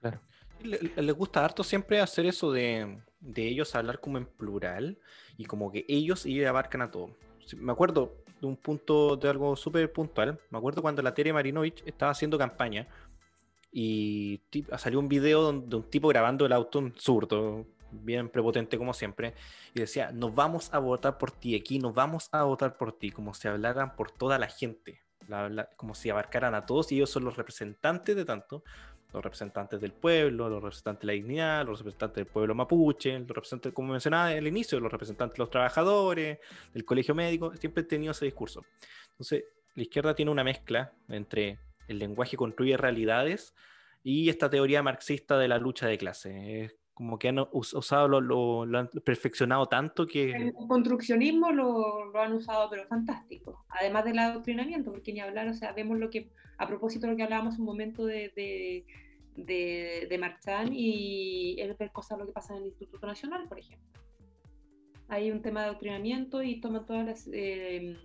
[0.00, 0.20] Claro.
[0.64, 4.98] Les gusta harto siempre hacer eso de, de, ellos hablar como en plural
[5.36, 7.16] y como que ellos y abarcan a todo.
[7.56, 10.38] Me acuerdo de un punto de algo súper puntual.
[10.50, 12.88] Me acuerdo cuando la Tere Marinovich estaba haciendo campaña
[13.72, 14.42] y
[14.76, 19.34] salió un video de un tipo grabando el auto, un zurdo, bien prepotente como siempre,
[19.74, 23.10] y decía, nos vamos a votar por ti, aquí nos vamos a votar por ti,
[23.10, 25.00] como si hablaran por toda la gente,
[25.76, 28.64] como si abarcaran a todos y ellos son los representantes de tanto,
[29.12, 33.28] los representantes del pueblo, los representantes de la dignidad, los representantes del pueblo mapuche, los
[33.28, 36.38] representantes, como mencionaba al inicio, los representantes de los trabajadores,
[36.72, 38.64] del colegio médico, siempre he tenido ese discurso.
[39.12, 39.44] Entonces,
[39.74, 43.54] la izquierda tiene una mezcla entre el lenguaje construye realidades
[44.02, 48.88] y esta teoría marxista de la lucha de clases como que han usado, lo, han
[49.04, 50.32] perfeccionado tanto que...
[50.32, 53.64] El construccionismo lo, han usado, pero fantástico.
[53.68, 57.16] Además del adoctrinamiento, porque ni hablar, o sea, vemos lo que, a propósito de lo
[57.16, 58.86] que hablábamos un momento de, de,
[59.36, 63.58] de, de Marchán y es ver cosas lo que pasa en el Instituto Nacional, por
[63.58, 64.00] ejemplo.
[65.08, 67.28] Hay un tema de adoctrinamiento y toman todas las...
[67.32, 67.96] Eh,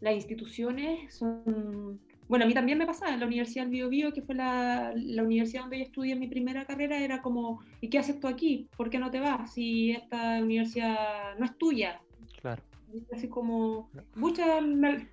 [0.00, 4.12] las instituciones son bueno, a mí también me pasaba en la Universidad del Bio, Bio
[4.12, 7.98] que fue la, la, universidad donde yo estudié mi primera carrera, era como, ¿y qué
[7.98, 8.68] haces tú aquí?
[8.76, 12.00] ¿Por qué no te vas si esta universidad no es tuya?
[12.40, 12.62] Claro.
[13.12, 14.60] Así como, mucha,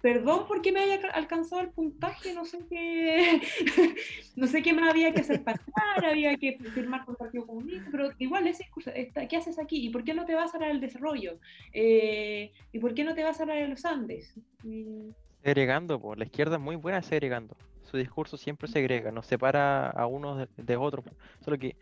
[0.02, 3.42] perdón por qué me haya alcanzado el puntaje, no sé qué,
[4.36, 5.60] no sé qué más había que hacer para
[6.08, 8.92] había que firmar con el Partido Comunista, pero igual ese discurso,
[9.28, 9.88] ¿qué haces aquí?
[9.88, 11.40] ¿Y por qué no te vas a la del desarrollo?
[11.74, 14.36] Eh, ¿Y por qué no te vas a la de los Andes?
[15.48, 17.56] Segregando, por la izquierda es muy buena segregando.
[17.90, 21.06] Su discurso siempre segrega, nos separa a unos de, otros.
[21.40, 21.78] Solo que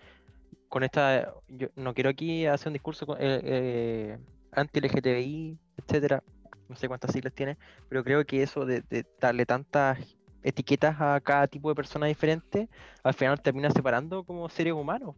[0.70, 4.18] con esta, yo no quiero aquí hacer un discurso eh, eh,
[4.52, 6.22] anti-LGTBI, etcétera,
[6.70, 7.58] no sé cuántas siglas tiene,
[7.90, 8.84] pero creo que eso de,
[9.20, 9.98] darle tantas
[10.44, 12.70] etiquetas a cada tipo de persona diferente,
[13.02, 15.16] al final termina separando como seres humanos.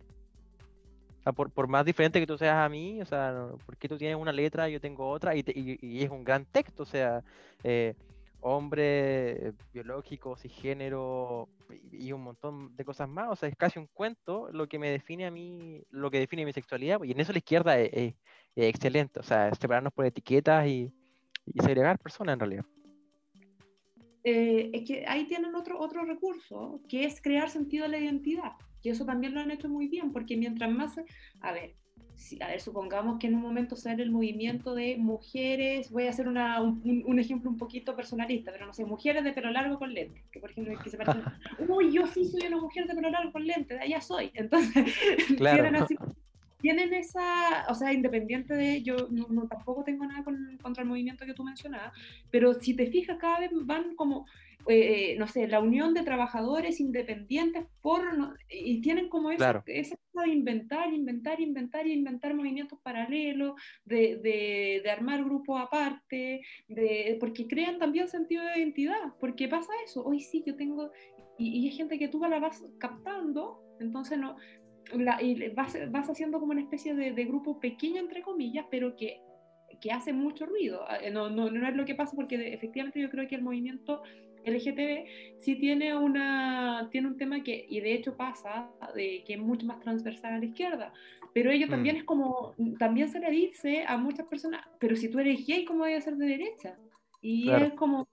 [1.36, 4.70] por, más diferente que tú seas a mí, o sea, porque tú tienes una letra,
[4.70, 7.22] yo tengo otra, y, y, es un gran texto, o sea,
[7.66, 7.94] eh,
[8.42, 11.50] hombres biológicos y género
[11.92, 13.30] y un montón de cosas más.
[13.30, 16.46] O sea, es casi un cuento lo que me define a mí, lo que define
[16.46, 17.04] mi sexualidad.
[17.04, 18.16] Y en eso la izquierda es,
[18.56, 19.20] excelente.
[19.20, 20.92] O sea, separarnos por etiquetas y,
[21.64, 22.66] segregar personas en realidad.
[24.24, 28.52] Eh, es que ahí tienen otro, otro recurso, que es crear sentido de la identidad.
[28.82, 31.00] Y eso también lo han hecho muy bien, porque mientras más...
[31.40, 31.76] A ver,
[32.42, 36.28] a ver, supongamos que en un momento sale el movimiento de mujeres, voy a hacer
[36.28, 40.24] una, un, ejemplo un poquito personalista, pero no sé, mujeres de pelo largo con lentes,
[40.32, 41.24] que por ejemplo, que se parecen,
[41.70, 44.32] uy, yo sí soy una mujer de pelo largo con lentes, allá soy.
[44.34, 44.86] Entonces,
[45.38, 45.96] tienen, así,
[46.60, 51.34] tienen esa, o sea, independiente de, yo no, tampoco tengo nada contra el movimiento que
[51.34, 51.94] tú mencionabas,
[52.32, 54.26] pero si te fijas, cada vez van como
[54.70, 58.02] eh, no sé, la unión de trabajadores independientes por,
[58.50, 63.54] y tienen como esa, cosa de inventar, inventar, inventar y inventar movimientos paralelos,
[63.86, 64.18] de,
[64.84, 70.20] de, armar grupos aparte, de, porque crean también sentido de identidad, porque pasa eso, hoy
[70.20, 70.92] sí yo tengo,
[71.38, 74.36] y, y hay gente que tú la vas captando, entonces no,
[75.22, 79.22] y vas, vas, haciendo como una especie de, de, grupo pequeño, entre comillas, pero que,
[79.82, 80.86] que hace mucho ruido.
[80.88, 84.02] Ah, no, no, no, es lo que pasa porque efectivamente yo creo que el movimiento
[84.46, 89.40] LGTB sí tiene, una, tiene un tema que, y de hecho pasa, de que es
[89.40, 90.94] mucho más transversal a la izquierda,
[91.34, 92.00] pero ello también mm.
[92.00, 95.80] es como, también se le dice a muchas personas, pero si tú eres gay, ¿cómo
[95.80, 96.78] voy a ser de derecha?
[97.22, 98.08] Y es como,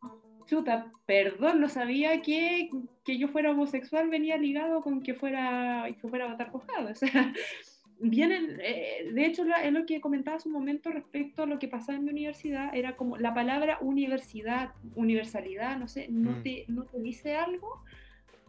[0.46, 2.70] chuta, perdón, no sabía que,
[3.04, 6.94] que yo fuera homosexual venía ligado con que fuera, que fuera a votar cojado, o
[6.94, 7.32] sea
[8.00, 11.68] vienen, eh, de hecho es lo que comentaba hace un momento respecto a lo que
[11.68, 16.42] pasaba en mi universidad, era como la palabra universidad, universalidad, no sé, ¿no, mm.
[16.42, 17.82] te, no te dice algo?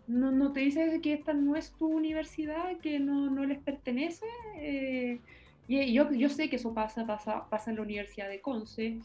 [0.07, 4.25] ¿No, ¿No te dice que esta no es tu universidad, que no, no les pertenece?
[4.57, 5.19] Eh,
[5.67, 8.99] y yo, yo sé que eso pasa, pasa, pasa en la Universidad de Conce,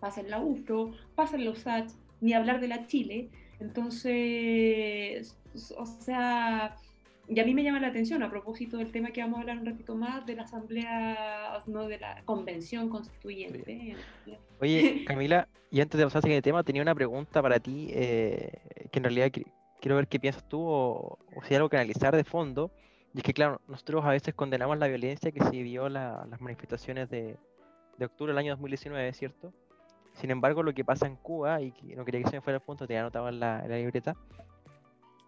[0.00, 1.90] pasa en la UFRO, pasa en los USACH,
[2.22, 3.28] ni hablar de la Chile.
[3.60, 5.36] Entonces,
[5.76, 6.76] o sea,
[7.28, 9.58] y a mí me llama la atención, a propósito del tema que vamos a hablar
[9.58, 13.96] un ratito más, de la asamblea, no, de la convención constituyente.
[14.60, 18.52] Oye, Camila, y antes de pasar al siguiente tema, tenía una pregunta para ti, eh,
[18.90, 19.30] que en realidad
[19.80, 22.70] quiero ver qué piensas tú o, si hay algo que analizar de fondo.
[23.14, 26.40] Y es que, claro, nosotros a veces condenamos la violencia que se vivió la, las
[26.40, 27.36] manifestaciones de,
[27.98, 29.52] de octubre del año 2019, ¿cierto?
[30.14, 32.62] Sin embargo, lo que pasa en Cuba, y no quería que se me fuera el
[32.62, 34.16] punto, te anotado en la, en la libreta,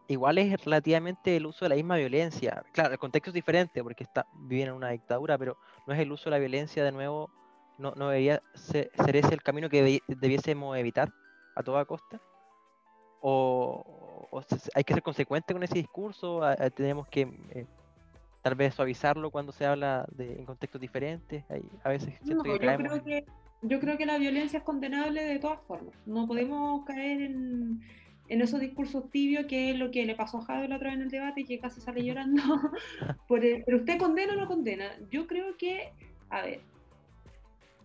[0.09, 2.63] igual es relativamente el uso de la misma violencia.
[2.73, 6.13] Claro, el contexto es diferente porque está, viven en una dictadura, pero no es el
[6.13, 7.31] uso de la violencia de nuevo
[7.77, 11.13] ¿No, no debería ser, ese el camino que debiésemos evitar
[11.57, 12.21] a toda costa?
[13.21, 14.31] ¿O,
[14.75, 16.41] hay que ser consecuente con ese discurso?
[16.75, 17.67] ¿Tenemos que eh,
[18.43, 21.45] tal vez suavizarlo cuando se habla de, en contextos diferentes?
[21.49, 22.59] Hay, a veces yo, creo
[23.03, 23.25] que,
[23.63, 25.95] yo creo que la violencia es condenable de todas formas.
[26.07, 27.81] No podemos caer en,
[28.29, 30.97] en esos discursos tibios, que es lo que le pasó a Jado la otra vez
[30.97, 32.43] en el debate y que casi sale llorando.
[33.29, 34.97] pero usted condena o no condena.
[35.11, 35.93] Yo creo que,
[36.31, 36.61] a ver,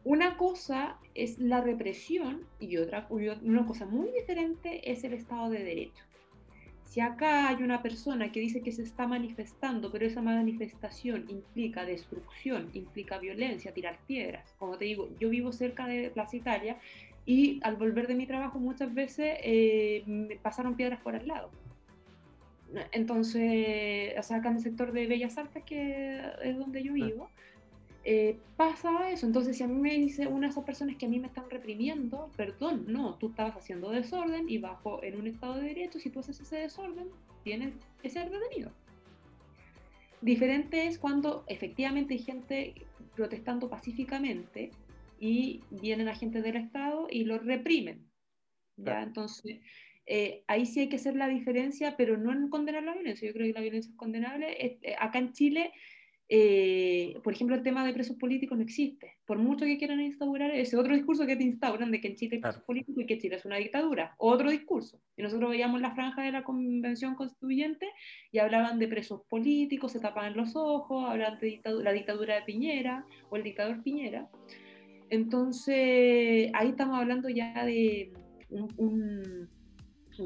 [0.04, 5.64] una cosa es la represión y otra una cosa muy diferente es el Estado de
[5.64, 6.04] Derecho.
[6.86, 11.86] Si acá hay una persona que dice que se está manifestando, pero esa manifestación implica
[11.86, 16.80] destrucción, implica violencia, tirar piedras, como te digo, yo vivo cerca de Plaza Italia
[17.30, 21.52] y al volver de mi trabajo muchas veces eh, me pasaron piedras por al lado.
[22.92, 27.30] Entonces, o sea, acá en el sector de Bellas Artes, que es donde yo vivo,
[28.04, 29.28] eh, pasa eso.
[29.28, 31.48] Entonces, si a mí me dice una de esas personas que a mí me están
[31.52, 36.10] reprimiendo, perdón, no, tú estabas haciendo desorden y bajo en un estado de derecho, si
[36.10, 37.10] tú haces ese desorden,
[37.44, 38.72] tienes que ser detenido.
[40.22, 42.74] Diferente es cuando efectivamente hay gente
[43.16, 44.72] protestando pacíficamente
[45.20, 48.08] y vienen agentes del Estado y los reprimen.
[48.78, 49.04] ¿ya?
[49.04, 49.60] Entonces,
[50.06, 53.28] eh, ahí sí hay que hacer la diferencia, pero no en condenar la violencia.
[53.28, 54.80] Yo creo que la violencia es condenable.
[54.82, 55.72] Eh, acá en Chile,
[56.32, 59.18] eh, por ejemplo, el tema de presos políticos no existe.
[59.26, 62.38] Por mucho que quieran instaurar ese otro discurso que te instauran de que en Chile
[62.38, 64.16] hay presos políticos y que Chile es una dictadura.
[64.18, 65.02] Otro discurso.
[65.18, 67.88] Y nosotros veíamos la franja de la Convención Constituyente
[68.32, 73.06] y hablaban de presos políticos, se tapaban los ojos, hablaban de la dictadura de Piñera
[73.30, 74.28] o el dictador Piñera.
[75.10, 78.12] Entonces, ahí estamos hablando ya de
[78.50, 79.50] un,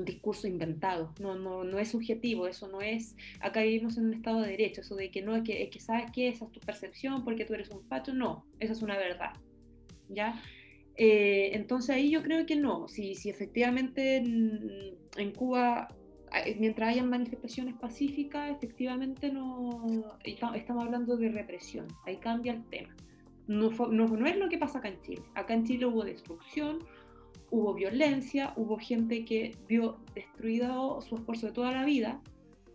[0.05, 4.41] discurso inventado, no, no, no, es subjetivo, eso no es, acá vivimos en un estado
[4.41, 7.23] de derecho, eso de que no, es que, que sabes que esa es tu percepción
[7.23, 9.33] porque tú eres un facho, no, esa es una verdad,
[10.09, 10.41] ¿ya?
[10.95, 15.87] Eh, entonces ahí yo creo que no, si, si efectivamente en, Cuba
[16.59, 19.85] mientras hayan manifestaciones pacíficas, efectivamente no
[20.23, 22.95] estamos hablando de represión, ahí cambia el tema.
[23.47, 25.23] No, no, es lo que pasa acá en Chile.
[25.35, 26.79] Acá en Chile hubo destrucción,
[27.49, 32.21] hubo violencia, hubo gente que vio destruido su esfuerzo de toda la vida,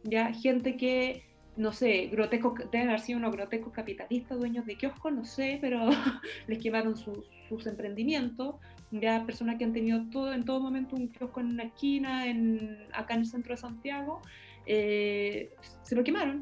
[0.05, 1.25] ya gente que,
[1.57, 5.89] no sé, grotescos, deben haber sido unos grotescos capitalistas, dueños de kioscos, no sé, pero
[6.47, 8.57] les quemaron sus emprendimientos,
[8.91, 12.79] ya personas que han tenido todo, en todo momento un kiosco en una esquina, en,
[12.93, 14.21] acá en el centro de Santiago,
[14.67, 15.51] eh,
[15.83, 16.41] se lo quemaron,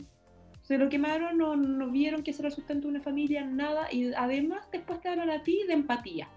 [0.66, 4.12] se lo quemaron, no, no vieron que era el sustento de una familia, nada, y
[4.14, 6.28] además después te hablan a ti de empatía.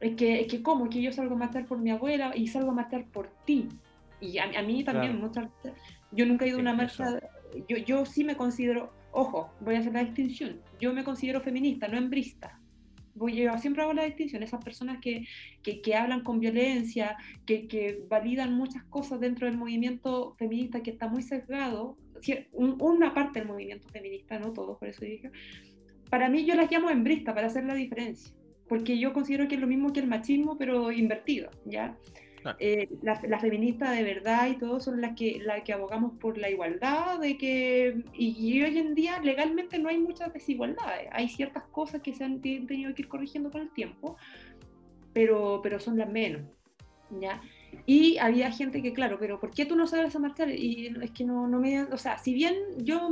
[0.00, 0.90] Es que, es que ¿cómo?
[0.90, 3.68] Que yo salgo a matar por mi abuela y salgo a matar por ti.
[4.20, 5.48] Y a, mí también, muchas
[6.10, 7.20] yo nunca he ido a una marcha,
[7.68, 11.86] yo, yo sí me considero, ojo, voy a hacer la distinción, yo me considero feminista,
[11.86, 12.58] no hembrista.
[13.14, 15.24] Voy, yo siempre hago la distinción, esas personas que,
[15.62, 20.90] que, que hablan con violencia, que, que, validan muchas cosas dentro del movimiento feminista que
[20.90, 21.96] está muy sesgado,
[22.52, 25.30] una parte del movimiento feminista, no todo, por eso dije,
[26.10, 28.34] para mí yo las llamo hembrista para hacer la diferencia,
[28.68, 31.96] porque yo considero que es lo mismo que el machismo, pero invertido, ¿ya?
[32.60, 36.38] Eh, las la feministas de verdad y todo son las que, las que abogamos por
[36.38, 41.64] la igualdad, de que, y, hoy en día legalmente no hay muchas desigualdades, hay ciertas
[41.64, 44.16] cosas que se han tenido que ir corrigiendo con el tiempo,
[45.12, 46.42] pero, pero son las menos,
[47.20, 47.40] ¿ya?
[47.86, 50.50] Y había gente que, claro, pero ¿por qué tú no sabes a marchar?
[50.50, 51.82] Y es que no, no me...
[51.84, 53.08] O sea, si bien yo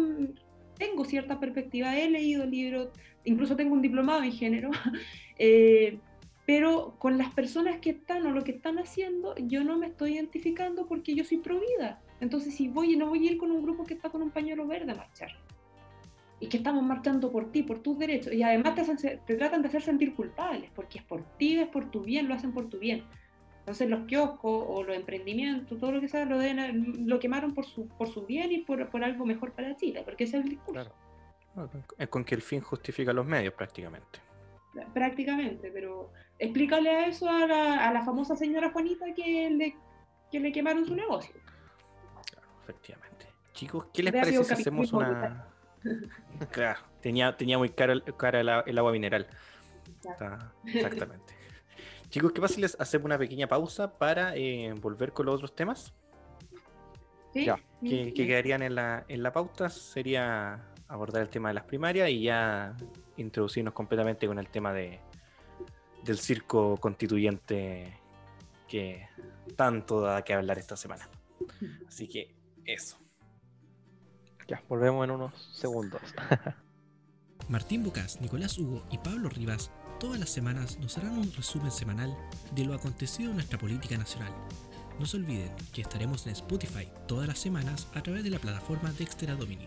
[0.78, 2.88] tengo cierta perspectiva, he leído libros,
[3.24, 4.70] incluso tengo un diplomado en género,
[5.38, 5.98] eh,
[6.46, 10.14] pero con las personas que están o lo que están haciendo, yo no me estoy
[10.14, 12.02] identificando porque yo soy provida.
[12.20, 14.66] Entonces, si voy, no voy a ir con un grupo que está con un pañuelo
[14.66, 15.30] verde a marchar.
[16.40, 18.34] Y que estamos marchando por ti, por tus derechos.
[18.34, 21.90] Y además te, te tratan de hacer sentir culpables, porque es por ti, es por
[21.90, 23.04] tu bien, lo hacen por tu bien.
[23.64, 27.88] Entonces los kioscos o los emprendimientos, todo lo que sea, lo, lo quemaron por su,
[27.88, 30.92] por su bien y por, por algo mejor para Chile, porque ese es el discurso.
[31.96, 34.20] Es con que el fin justifica los medios prácticamente.
[34.92, 39.76] Prácticamente, pero explícale a eso a la, a la famosa señora Juanita que le,
[40.30, 41.34] que le quemaron su negocio.
[42.30, 43.26] Claro, efectivamente.
[43.54, 45.48] Chicos, ¿qué les parece si hacemos una...
[46.50, 49.26] claro, tenía, tenía muy cara, el, agua mineral.
[50.66, 51.33] exactamente.
[52.14, 55.56] Chicos, ¿qué pasa si les hacemos una pequeña pausa para eh, volver con los otros
[55.56, 55.92] temas?
[57.32, 57.44] ¿Sí?
[57.82, 62.22] Que, quedarían en la, en la pauta sería abordar el tema de las primarias y
[62.22, 62.76] ya
[63.16, 65.00] introducirnos completamente con el tema de,
[66.04, 67.98] del circo constituyente
[68.68, 69.08] que
[69.56, 71.08] tanto da que hablar esta semana.
[71.88, 72.32] Así que
[72.64, 72.96] eso.
[74.46, 76.00] Ya, volvemos en unos segundos.
[77.48, 79.72] Martín Bocas, Nicolás Hugo y Pablo Rivas
[80.04, 82.14] todas las semanas nos harán un resumen semanal
[82.54, 84.30] de lo acontecido en nuestra política nacional.
[85.00, 88.92] No se olviden que estaremos en Spotify todas las semanas a través de la plataforma
[88.92, 89.66] Dextera Domini.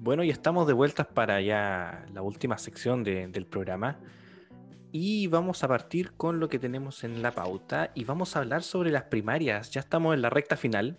[0.00, 4.00] Bueno, y estamos de vueltas para ya la última sección del programa.
[4.92, 8.62] Y vamos a partir con lo que tenemos en la pauta y vamos a hablar
[8.62, 9.70] sobre las primarias.
[9.70, 10.98] Ya estamos en la recta final,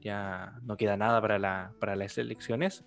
[0.00, 2.84] ya no queda nada para, las elecciones.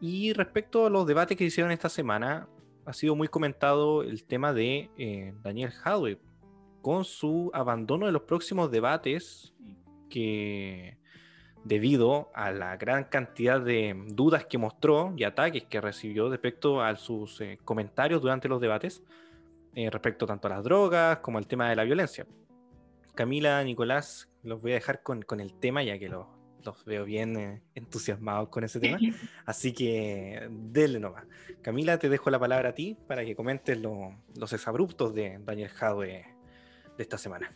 [0.00, 2.48] Y respecto a los debates que hicieron esta semana,
[2.84, 6.18] ha sido muy comentado el tema de eh, Daniel Hadwe
[6.82, 9.54] con su abandono de los próximos debates
[10.08, 10.98] que
[11.62, 16.96] debido a la gran cantidad de dudas que mostró y ataques que recibió respecto a
[16.96, 19.04] sus eh, comentarios durante los debates,
[19.74, 22.26] eh, respecto tanto a las drogas como al tema de la violencia.
[23.14, 26.26] Camila, Nicolás, los voy a dejar con, el tema ya que los,
[26.86, 28.98] veo bien eh, entusiasmados con ese tema.
[29.46, 31.24] Así que denle nomás.
[31.62, 36.24] Camila, te dejo la palabra a ti para que comentes los exabruptos de Daniel Jadwe
[36.96, 37.54] de esta semana.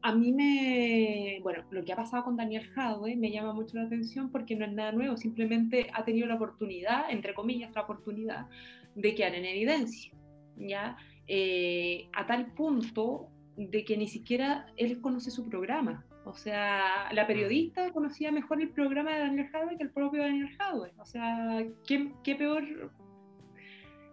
[0.00, 3.84] A mí me, bueno, lo que ha pasado con Daniel Jadwe me llama mucho la
[3.84, 8.46] atención porque no es nada nuevo, simplemente ha tenido la oportunidad, entre comillas, la oportunidad
[8.94, 10.12] de quedar en evidencia,
[10.56, 10.96] ¿ya?
[11.28, 16.06] Eh, a tal punto de que ni siquiera él conoce su programa.
[16.24, 20.48] O sea, la periodista conocía mejor el programa de Daniel Jadwe que el propio Daniel
[20.56, 20.92] Jadwe.
[20.98, 22.92] O sea, ¿qué, qué peor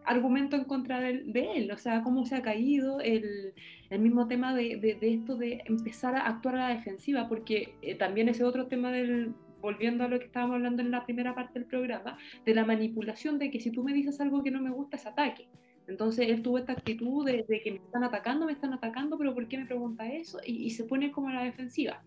[0.05, 1.71] argumento en contra de, él?
[1.71, 3.53] O sea, cómo se ha caído el,
[3.89, 7.95] el mismo tema de, de, esto de empezar a actuar a la defensiva, porque eh,
[7.95, 11.59] también ese otro tema del, volviendo a lo que estábamos hablando en la primera parte
[11.59, 14.69] del programa, de la manipulación de que si tú me dices algo que no me
[14.69, 15.47] gusta es ataque.
[15.87, 19.47] Entonces él tuvo esta actitud de, que me están atacando, me están atacando, pero ¿por
[19.47, 20.39] qué me pregunta eso?
[20.45, 22.03] Y, se pone como a la defensiva.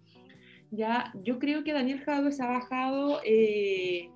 [0.71, 4.11] Ya, yo creo que Daniel Jadwe ha bajado, eh,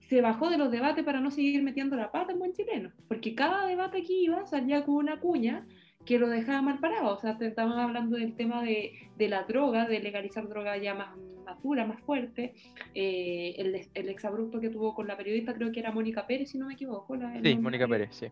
[0.00, 3.34] se bajó de los debates para no seguir metiendo la pata en buen chileno, porque
[3.34, 5.66] cada debate que iba salía con una cuña
[6.06, 7.14] que lo dejaba mal parado.
[7.14, 11.16] O sea, estamos hablando del tema de, de la droga, de legalizar droga ya más,
[11.44, 12.54] más dura, más fuerte.
[12.94, 16.58] Eh, el, el, exabrupto que tuvo con la periodista, creo que era Mónica Pérez, si
[16.58, 17.16] no me equivoco.
[17.16, 18.26] La, sí, Mónica Pérez, sí.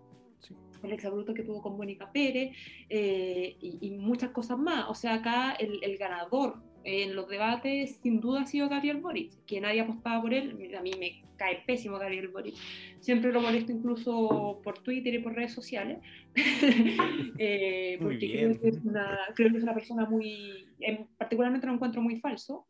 [0.83, 2.55] El exabrupto que tuvo con Mónica Pérez
[2.91, 4.87] eh, y, y, muchas cosas más.
[4.89, 9.32] O sea, acá el, el ganador en los debates sin duda ha sido Gabriel Boric,
[9.47, 12.55] que nadie apostaba por él, a mí me cae pésimo Gabriel Boric,
[13.01, 15.99] siempre lo molesto incluso por Twitter y por redes sociales,
[17.39, 20.66] eh, porque creo que, es una, creo que, es una, persona muy,
[21.16, 22.66] particularmente lo encuentro muy falso,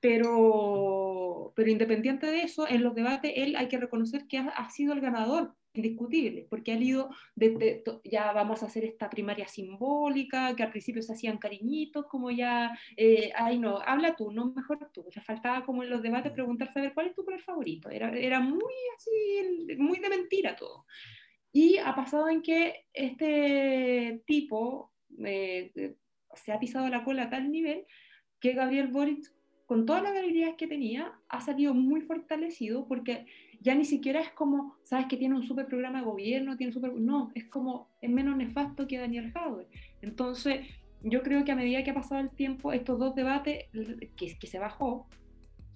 [0.00, 4.70] pero, pero independiente de eso, en los debates él hay que reconocer que ha, ha
[4.70, 10.54] sido el ganador indiscutible, porque han ido, de, ya vamos a hacer esta primaria simbólica,
[10.56, 14.90] que al principio se hacían cariñitos, como ya, eh, ay no, habla tú, no mejor
[14.92, 18.10] tú, ya faltaba como en los debates preguntar, saber cuál es tu color favorito, era,
[18.16, 20.84] era muy así, muy de mentira todo.
[21.52, 24.92] Y ha pasado en que este tipo
[25.24, 25.96] eh,
[26.34, 27.86] se ha pisado la cola a tal nivel
[28.40, 29.24] que Gabriel Boric,
[29.66, 33.26] con todas las habilidades que tenía, ha salido muy fortalecido porque
[33.60, 36.92] ya ni siquiera es como, sabes que tiene un super programa de gobierno, tiene super...
[36.94, 39.66] No, es como, es menos nefasto que Daniel Jadwe.
[40.00, 40.66] Entonces,
[41.02, 43.66] yo creo que a medida que ha pasado el tiempo, estos dos debates
[44.16, 45.08] que, que se bajó,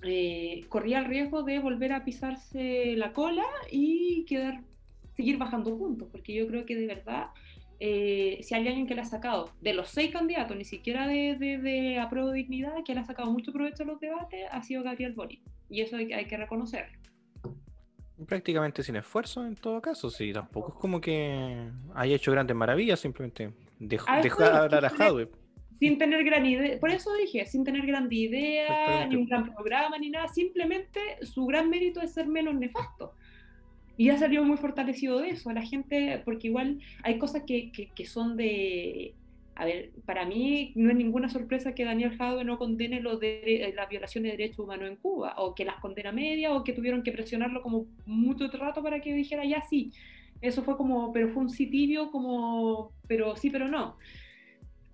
[0.03, 4.63] eh, corría el riesgo de volver a pisarse la cola y quedar,
[5.15, 7.27] seguir bajando puntos, porque yo creo que de verdad,
[7.81, 11.37] eh, si hay alguien que le ha sacado, de los seis candidatos, ni siquiera de,
[11.37, 15.15] de, de dignidad, que le ha sacado mucho provecho a los debates, ha sido Gabriel
[15.15, 15.41] Boric.
[15.69, 17.03] Y eso hay, hay que reconocerlo
[18.25, 23.01] prácticamente sin esfuerzo en todo caso, sí, tampoco es como que haya hecho grandes maravillas,
[23.01, 25.29] simplemente dejó, de hablar a Hadwe.
[25.79, 29.99] Sin tener gran idea, por eso dije, sin tener gran idea, ni un gran programa,
[29.99, 33.15] ni nada, simplemente su gran mérito es ser menos nefasto.
[33.97, 37.91] Y ha salido muy fortalecido de eso, la gente, porque igual hay cosas que, que,
[37.91, 39.15] que son de,
[39.55, 43.65] a ver, para mí no es ninguna sorpresa que Daniel Jadwe no condene lo de,
[43.65, 46.73] eh, las violaciones de derechos humanos en Cuba, o que las condena media, o que
[46.73, 49.93] tuvieron que presionarlo como mucho rato para que dijera ya sí.
[50.41, 53.97] Eso fue como, pero fue un sitio como, pero sí, pero no.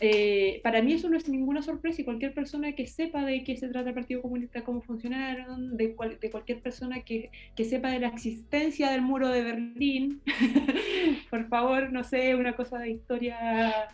[0.01, 3.57] Eh, para mí eso no es ninguna sorpresa y cualquier persona que sepa de qué
[3.57, 7.31] se trata el Partido Comunista, cómo funcionaron, de, de cualquier persona que,
[7.65, 10.21] sepa de la existencia del muro de Berlín,
[11.31, 13.89] por favor, no sé, una cosa de historia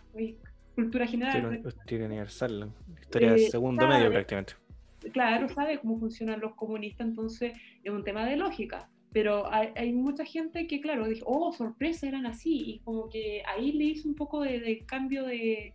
[0.75, 1.61] cultura general.
[1.65, 2.71] Historia universal,
[3.01, 4.53] historia de eh, segundo medio prácticamente.
[5.11, 7.53] Claro, sabe cómo funcionan los comunistas, entonces
[7.83, 8.89] es un tema de lógica.
[9.13, 13.71] pero hay, mucha gente que, claro, dijo, oh, sorpresa, eran así, y como que ahí
[13.71, 15.73] le hizo un poco de, cambio de,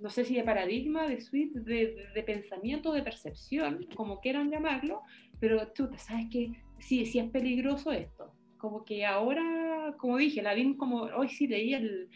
[0.00, 5.02] no sé si de paradigma, de suite, de, pensamiento, de percepción, como quieran llamarlo,
[5.38, 6.50] pero tú sabes que
[6.80, 8.32] sí, sí es peligroso esto.
[8.56, 12.08] Como que ahora, como dije, la vi como, hoy sí leí el,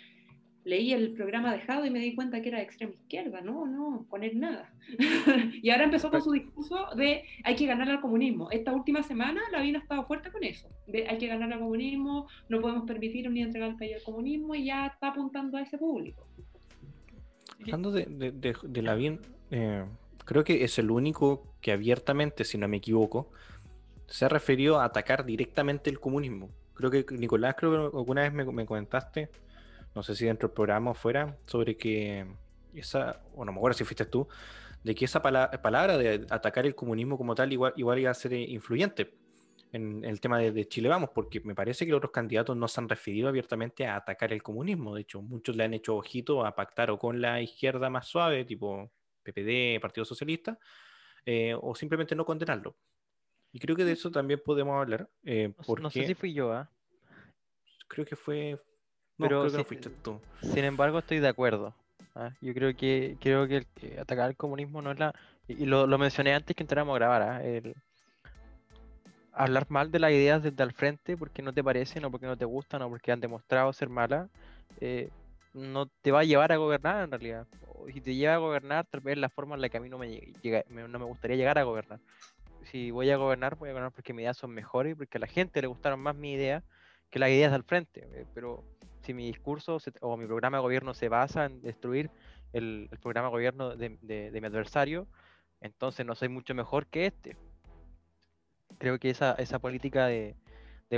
[0.65, 4.07] leí el programa dejado y me di cuenta que era de extrema izquierda, no, no,
[4.09, 4.73] poner nada.
[5.63, 8.51] y ahora empezó con su discurso de hay que ganar al comunismo.
[8.51, 11.59] Esta última semana la vida ha estado fuerte con eso, de hay que ganar al
[11.59, 15.63] comunismo, no podemos permitir ni entregar el país al comunismo y ya está apuntando a
[15.63, 16.27] ese público.
[17.61, 19.85] Hablando de, de, de, la bien, eh,
[20.25, 23.31] creo que es el único que abiertamente, si no me equivoco,
[24.09, 26.51] se ha referido a atacar directamente el comunismo.
[26.75, 29.29] Creo que Nicolás, creo que alguna vez me, me comentaste
[29.95, 32.27] no sé si dentro del programa o fuera, sobre que
[32.75, 34.29] esa, o no me acuerdo si fuiste tú,
[34.83, 38.33] de que esa palabra de atacar el comunismo como tal igual, igual iba a ser
[38.33, 39.15] influyente
[39.73, 42.81] en, el tema de, Chile Vamos, porque me parece que los otros candidatos no se
[42.81, 44.95] han referido abiertamente a atacar el comunismo.
[44.95, 48.45] De hecho, muchos le han hecho ojito a pactar o con la izquierda más suave,
[48.45, 48.91] tipo
[49.23, 50.59] PPD, Partido Socialista,
[51.25, 52.77] eh, o simplemente no condenarlo.
[53.51, 55.09] Y creo que de eso también podemos hablar.
[55.25, 56.71] Eh, no, sé si fui yo, ¿ah?
[57.89, 58.61] Creo que fue,
[59.19, 59.49] pero
[60.41, 61.75] Sin embargo, estoy de acuerdo.
[62.15, 62.31] ¿ah?
[62.41, 63.67] Yo creo que creo que,
[64.01, 65.15] atacar el comunismo no es la.
[65.49, 67.23] Y lo, mencioné antes que entráramos a grabar.
[67.23, 67.45] ¿ah?
[67.45, 67.75] El
[69.33, 72.37] hablar mal de las ideas desde al frente porque no te parecen o porque no
[72.37, 74.29] te gustan o porque han demostrado ser malas,
[74.81, 75.09] eh,
[75.55, 77.47] no te va a llevar a gobernar en realidad.
[77.93, 79.99] Si te lleva a gobernar, tal vez la forma en la que a mí no
[79.99, 80.09] me,
[80.43, 81.99] llega, no me gustaría llegar a gobernar.
[82.71, 85.21] Si voy a gobernar, voy a gobernar porque mis ideas son mejores y porque a
[85.21, 86.63] la gente le gustaron más mis ideas
[87.11, 88.09] que las ideas al frente.
[88.13, 88.63] Eh, pero
[89.03, 92.11] si mi discurso o mi programa de gobierno se basa en destruir
[92.53, 93.91] el, programa de gobierno de,
[94.33, 95.07] mi adversario,
[95.61, 97.37] entonces no soy mucho mejor que este.
[98.79, 100.37] Creo que esa, esa política de,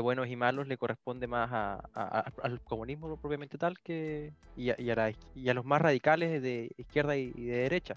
[0.01, 5.81] buenos y malos le corresponde más al comunismo propiamente tal que y a, los más
[5.81, 7.97] radicales de izquierda y, de derecha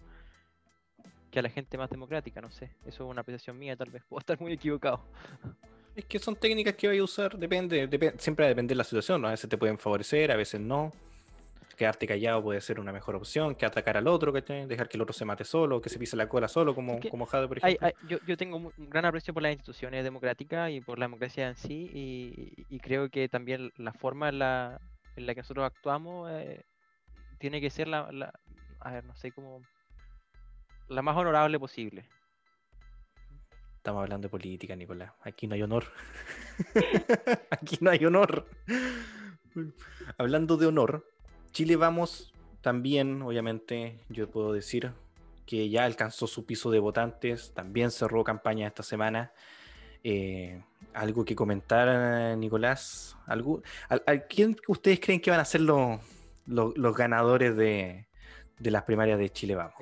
[1.31, 2.71] que a la gente más democrática, no sé.
[2.85, 5.01] Eso es una apreciación mía, tal vez puedo estar muy equivocado.
[5.97, 7.89] Es que son técnicas que voy a usar, depende,
[8.19, 9.29] siempre depende de la situación, ¿no?
[9.29, 10.93] a veces te pueden favorecer, a veces no.
[11.75, 15.01] Quedarte callado puede ser una mejor opción que atacar al otro, que dejar que el
[15.01, 17.89] otro se mate solo, que se pise la cola solo, como, como Jade, por ejemplo.
[18.07, 21.55] yo, yo, tengo un gran aprecio por las instituciones democráticas y por la democracia en
[21.55, 21.89] sí,
[22.69, 24.79] y, creo que también la forma en la,
[25.15, 26.63] en la que nosotros actuamos eh,
[27.39, 28.31] tiene que ser la, la,
[28.81, 29.61] a ver, no sé cómo,
[30.89, 32.05] la más honorable posible.
[33.87, 35.13] Estamos hablando de política, Nicolás.
[35.21, 35.85] Aquí no hay honor.
[37.49, 38.45] Aquí no hay honor.
[40.17, 41.09] hablando de honor,
[41.53, 44.91] Chile vamos también, obviamente, yo puedo decir
[45.45, 49.31] que ya alcanzó su piso de votantes, también cerró campaña esta semana.
[50.03, 50.61] Eh,
[50.93, 53.15] ¿Algo que comentar, Nicolás?
[53.25, 53.63] ¿Algo,
[54.27, 58.06] quién ustedes creen que van a ser los ganadores de,
[58.59, 59.73] de las primarias de Chile Vamos.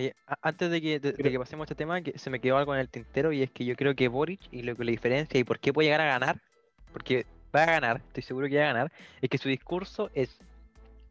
[0.41, 2.89] antes de que, que pasemos a este tema, que se me quedó algo en el
[2.89, 5.59] tintero y es que yo creo que Boric y lo que le diferencia y por
[5.59, 6.41] qué puede llegar a ganar,
[6.91, 10.39] porque va a ganar, estoy seguro que va a ganar, es que su discurso es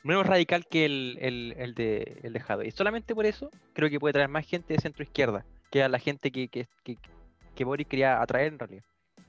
[0.03, 1.19] menos radical que el,
[1.57, 4.81] el, de, el de Y solamente por eso creo que puede traer más gente de
[4.81, 8.85] centro izquierda, que a la gente que, que, que, Boric quería atraer en realidad.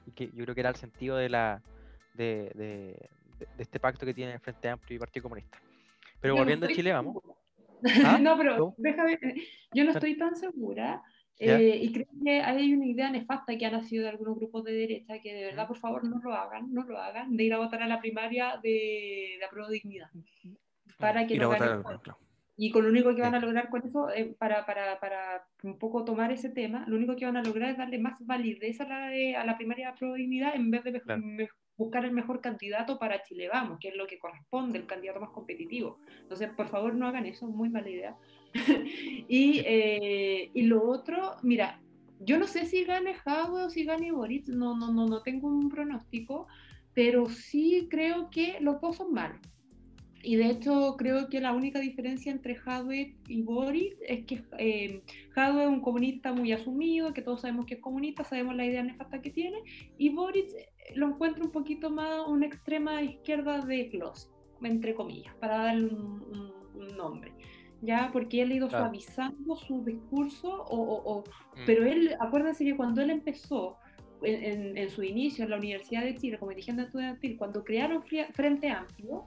[0.05, 1.63] Y que yo creo que era el sentido de la
[2.13, 3.09] de, de,
[3.57, 5.57] este pacto que tiene el Frente Amplio y Partido Comunista.
[6.19, 7.17] Pero volviendo a Chile, vamos.
[8.05, 8.17] ¿Ah?
[8.21, 9.19] no, pero déjame,
[9.73, 11.01] yo no estoy tan segura.
[11.37, 14.71] Eh, y creo que hay una idea nefasta que ha nacido de algunos grupos de
[14.71, 17.57] derecha que de verdad, por favor, no lo hagan, no lo hagan, de ir a
[17.57, 20.09] votar a la primaria de, de apruebo dignidad.
[20.97, 21.51] Para que no
[22.55, 25.77] Y con lo único que van a lograr con eso, eh, para, para, para, un
[25.77, 28.87] poco tomar ese tema, lo único que van a lograr es darle más validez a
[28.87, 29.07] la,
[29.41, 31.01] a la primaria de apruebo dignidad en vez de
[31.77, 35.31] buscar el mejor candidato para Chile Vamos, que es lo que corresponde, el candidato más
[35.31, 35.99] competitivo.
[36.21, 38.15] Entonces, por favor, no hagan eso, muy mala idea.
[39.27, 41.81] y, eh, y, lo otro, mira,
[42.19, 45.47] yo no sé si gane Jadwe o si gane Boris, no, no, no, no tengo
[45.47, 46.47] un pronóstico,
[46.93, 49.41] pero sí creo que los dos son malos.
[50.25, 55.03] Y de hecho creo que la única diferencia entre Jadwe y Boris es que eh,
[55.29, 58.81] Jadwe es un comunista muy asumido, que todos sabemos que es comunista, sabemos la idea
[58.81, 59.59] nefasta que tiene,
[59.99, 60.55] y Boris
[60.95, 64.31] lo encuentro un poquito más una extrema izquierda de closet,
[64.63, 66.55] entre comillas, para darle un,
[66.97, 67.31] nombre.
[67.81, 71.59] Ya, porque él ha ido suavizando su discurso, o, mm.
[71.65, 73.77] pero él, acuérdense que cuando él empezó
[74.23, 78.03] en, su inicio en la Universidad de Chile como dirigente estudiantil, cuando crearon
[78.33, 79.25] Frente Amplio,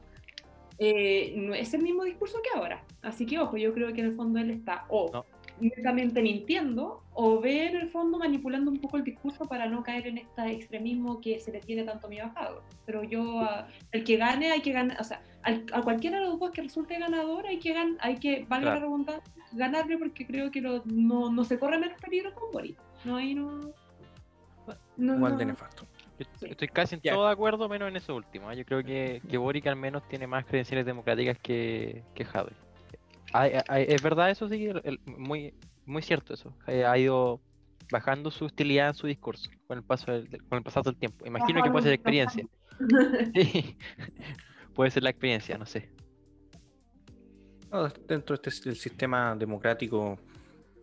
[0.78, 2.84] eh, no es el mismo discurso que ahora.
[3.02, 5.24] Así que, ojo, yo creo que en el fondo él está o
[5.60, 10.06] netamente mintiendo o ve en el fondo manipulando un poco el discurso para no caer
[10.06, 13.46] en este extremismo que se le tiene tanto miedo a Pero yo,
[13.90, 16.98] el que gane, hay que ganar, o sea, a cualquiera de los dos que resulte
[16.98, 21.44] ganador, hay que, gan hay que valga la redundancia, ganarle porque creo que no, no,
[21.44, 22.76] se corre menos peligro con Boris.
[23.04, 23.72] No hay no.
[24.96, 25.86] no Igual de nefasto.
[26.18, 28.50] Estoy casi en todo de acuerdo, menos en eso último.
[28.50, 28.56] ¿eh?
[28.56, 32.26] Yo creo que, que Boric al menos tiene más credenciales democráticas que, que
[33.76, 34.68] es verdad eso, sí,
[35.04, 35.54] muy,
[35.86, 36.54] muy cierto eso.
[36.66, 37.40] Ha ido
[37.90, 41.26] bajando su hostilidad en su discurso con el paso del, con el pasado del tiempo.
[41.26, 42.46] Imagino que puede ser la experiencia.
[44.74, 45.90] puede ser la experiencia, no sé.
[48.06, 50.18] dentro de este, del sistema democrático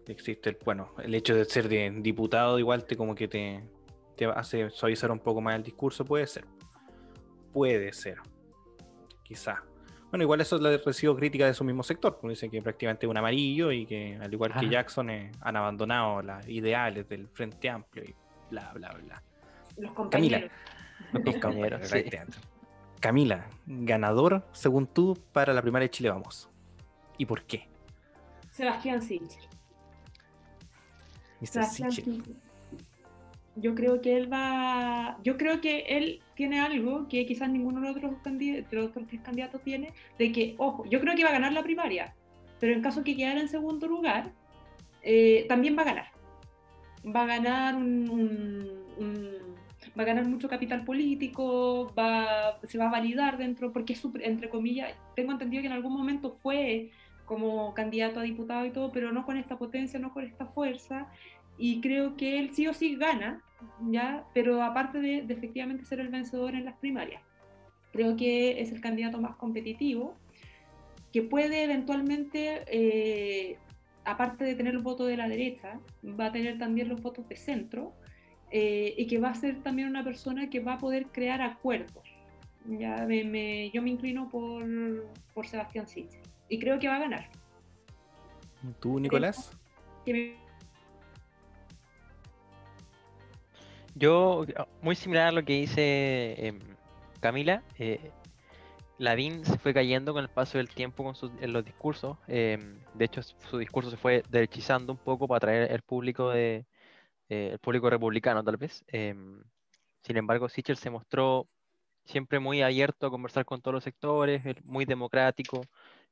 [0.07, 3.63] existe, bueno, el hecho de ser de diputado igual te como que te,
[4.15, 6.45] te hace suavizar un poco más el discurso, puede ser.
[7.53, 8.17] Puede ser.
[9.23, 9.63] Quizá.
[10.09, 13.09] Bueno, igual eso le recibo crítica de su mismo sector, porque dicen que prácticamente es
[13.09, 17.69] un amarillo y que al igual que Jackson eh, han abandonado las ideales del Frente
[17.69, 18.15] Amplio y
[18.49, 19.23] bla, bla, bla.
[19.77, 20.49] Los compañeros.
[21.39, 22.25] Camila,
[22.99, 26.49] Camila, ganador, según tú, para la primaria de Chile Vamos.
[27.17, 27.67] ¿Y por qué?
[28.51, 29.43] Sebastián Sichel.
[31.41, 32.37] Sebastián Sichel
[33.55, 37.87] yo creo que él va, yo creo que él tiene algo que quizás ninguno de
[37.87, 41.29] los otros, candidatos, los otros tres candidatos tiene, de que, ojo, yo creo que va
[41.29, 42.13] a ganar la primaria,
[42.59, 44.31] pero en caso que quedara en segundo lugar,
[45.01, 46.07] eh, también va a ganar.
[47.05, 48.71] Va a ganar un,
[49.97, 54.49] va a ganar mucho capital político, va, se va a validar dentro, porque es entre
[54.49, 56.91] comillas, tengo entendido que en algún momento fue
[57.25, 61.07] como candidato a diputado y todo, pero no con esta potencia, no con esta fuerza,
[61.57, 63.41] y creo que él sí o sí gana,
[63.89, 64.25] ¿ya?
[64.33, 67.21] pero aparte de, efectivamente ser el vencedor en las primarias.
[67.91, 70.15] Creo que es el candidato más competitivo,
[71.13, 73.57] que puede eventualmente, eh,
[74.03, 77.37] aparte de tener el voto de la derecha, va a tener también los votos de
[77.37, 77.93] centro,
[78.51, 82.03] eh, y que va a ser también una persona que va a poder crear acuerdos.
[82.65, 84.65] Ya me, yo me inclino por,
[85.33, 87.29] por Sebastián Siche y creo que va a ganar.
[88.79, 89.51] ¿Tú, Nicolás?
[93.95, 94.45] Yo,
[94.81, 96.59] muy similar a lo que dice em,
[97.21, 98.11] Camila, eh,
[98.97, 102.17] Lavín se fue cayendo con el paso del tiempo con en los discursos.
[102.27, 106.65] Em, de hecho, su discurso se fue derechizando un poco para atraer el público de
[107.29, 108.83] eh, el público republicano, tal vez.
[108.87, 109.43] Em,
[110.03, 111.47] sin embargo, Sichel se mostró
[112.05, 115.61] siempre muy abierto a conversar con todos los sectores, muy democrático,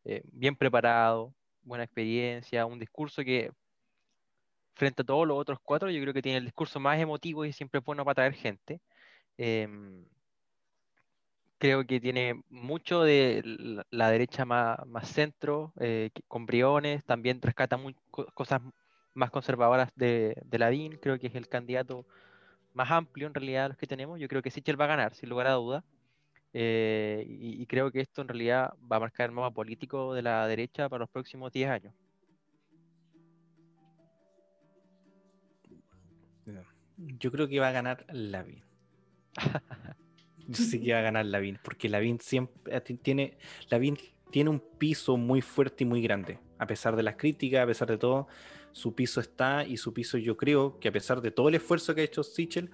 [0.05, 3.51] eh, bien preparado, buena experiencia, un discurso que
[4.75, 7.53] frente a todos los otros cuatro, yo creo que tiene el discurso más emotivo y
[7.53, 8.81] siempre es bueno para atraer gente.
[9.37, 10.05] Em,
[11.57, 13.41] creo que tiene mucho de
[13.89, 17.79] la, derecha más, centro, eh, con Briones, también rescata
[18.33, 18.61] cosas
[19.13, 22.05] más conservadoras de, de Lavín, creo que es el candidato
[22.73, 24.19] más amplio en realidad de los que tenemos.
[24.19, 25.83] Yo creo que Sichel va a ganar, sin lugar a duda.
[26.53, 30.21] Eh, y, y, creo que esto en realidad va a marcar el mapa político de
[30.21, 31.93] la derecha para los próximos 10 años.
[36.97, 38.63] Yo creo que va a ganar Lavin.
[40.47, 43.37] Yo sé que va a ganar Lavin, porque Lavin siempre eh, tiene,
[43.69, 43.97] Lavin
[44.31, 46.39] tiene un piso muy fuerte y muy grande.
[46.57, 48.27] A pesar de las críticas, a pesar de todo,
[48.71, 51.95] su piso está y su piso yo creo que a pesar de todo el esfuerzo
[51.95, 52.71] que ha hecho Sichel,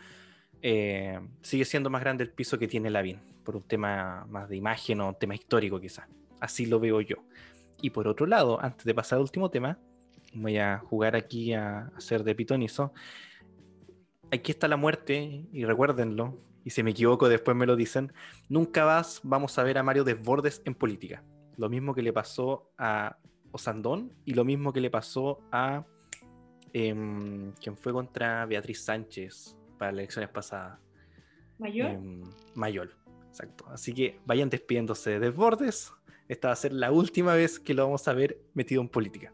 [0.62, 4.56] eh, sigue siendo más grande el piso que tiene Lavin, por un tema más de
[4.56, 6.08] imagen o un tema histórico quizás.
[6.40, 7.18] Así lo veo yo.
[7.82, 9.78] Y por otro lado, antes de pasar al último tema,
[10.34, 12.94] voy a jugar aquí a hacer de pitonizo
[14.32, 18.14] aquí está la muerte, y recuérdenlo, y si me equivoco después me lo dicen,
[18.48, 21.24] nunca más vamos a ver a Mario Desbordes en política.
[21.58, 23.18] Lo mismo que le pasó a
[23.52, 25.86] Osandón y lo mismo que le pasó a
[26.74, 30.80] eh, quien fue contra Beatriz Sánchez para las elecciones pasadas.
[31.58, 31.92] Mayor.
[31.92, 32.24] Em,
[32.56, 32.92] Mayor,
[33.28, 33.66] exacto.
[33.70, 35.92] Así que vayan despidiéndose de Desbordes.
[36.28, 39.34] Esta va a ser la última vez que lo vamos a ver metido en política.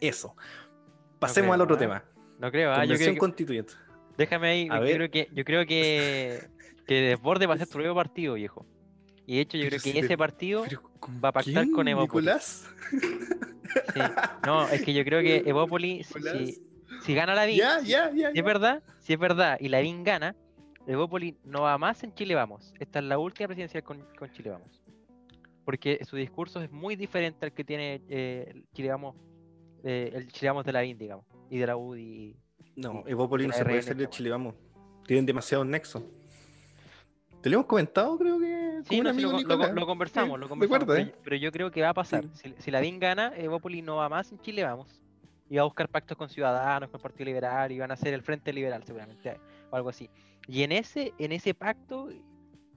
[0.00, 0.34] Eso.
[1.20, 1.78] Pasemos al otro ¿eh?
[1.78, 2.04] tema.
[2.38, 2.80] No creo, ¿ah?
[2.80, 3.74] Convención constituyente.
[4.16, 6.40] Déjame ahí, yo creo que, yo creo que,
[6.86, 8.66] que Desborde va a ser tu nuevo partido, viejo.
[9.26, 10.64] Y de hecho, yo creo que ese partido
[11.24, 12.26] va a pactar con Evópolis.
[12.26, 12.70] ¿Nicolás?
[14.44, 16.12] No, es que yo creo que Evópolis,
[17.02, 20.36] si, gana la VIN, si es verdad, si es verdad, y la VIN gana,
[20.86, 22.74] Evópolis no va más en Chile Vamos.
[22.78, 24.82] Esta es la última presidencial con, Chile Vamos.
[25.64, 29.16] Porque su discurso es muy diferente al que tiene eh, Chile Vamos,
[29.82, 32.36] eh, el Chile Vamos de la VIN, digamos, y de la UDI
[32.76, 34.54] no, Evópolis no se puede salir de Chile, vamos.
[35.06, 36.02] Tienen demasiados nexos.
[37.42, 38.80] Te lo hemos comentado, creo que.
[38.88, 39.12] Sí, lo,
[39.86, 41.08] conversamos, lo conversamos.
[41.22, 42.24] Pero, yo creo que va a pasar.
[42.58, 45.02] Si, la DIN gana, Evópolis no va más en Chile, vamos.
[45.50, 48.52] iba a buscar pactos con Ciudadanos, con el Partido Liberal, iban a ser el Frente
[48.52, 49.38] Liberal seguramente,
[49.70, 50.08] o algo así.
[50.48, 52.08] Y en ese, en ese pacto,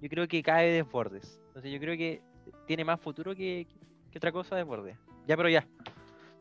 [0.02, 1.42] yo creo que cae Desbordes.
[1.48, 2.22] Entonces yo creo que
[2.66, 3.68] tiene más futuro que,
[4.12, 4.98] que otra cosa Desbordes.
[5.28, 5.66] Ya, pero ya,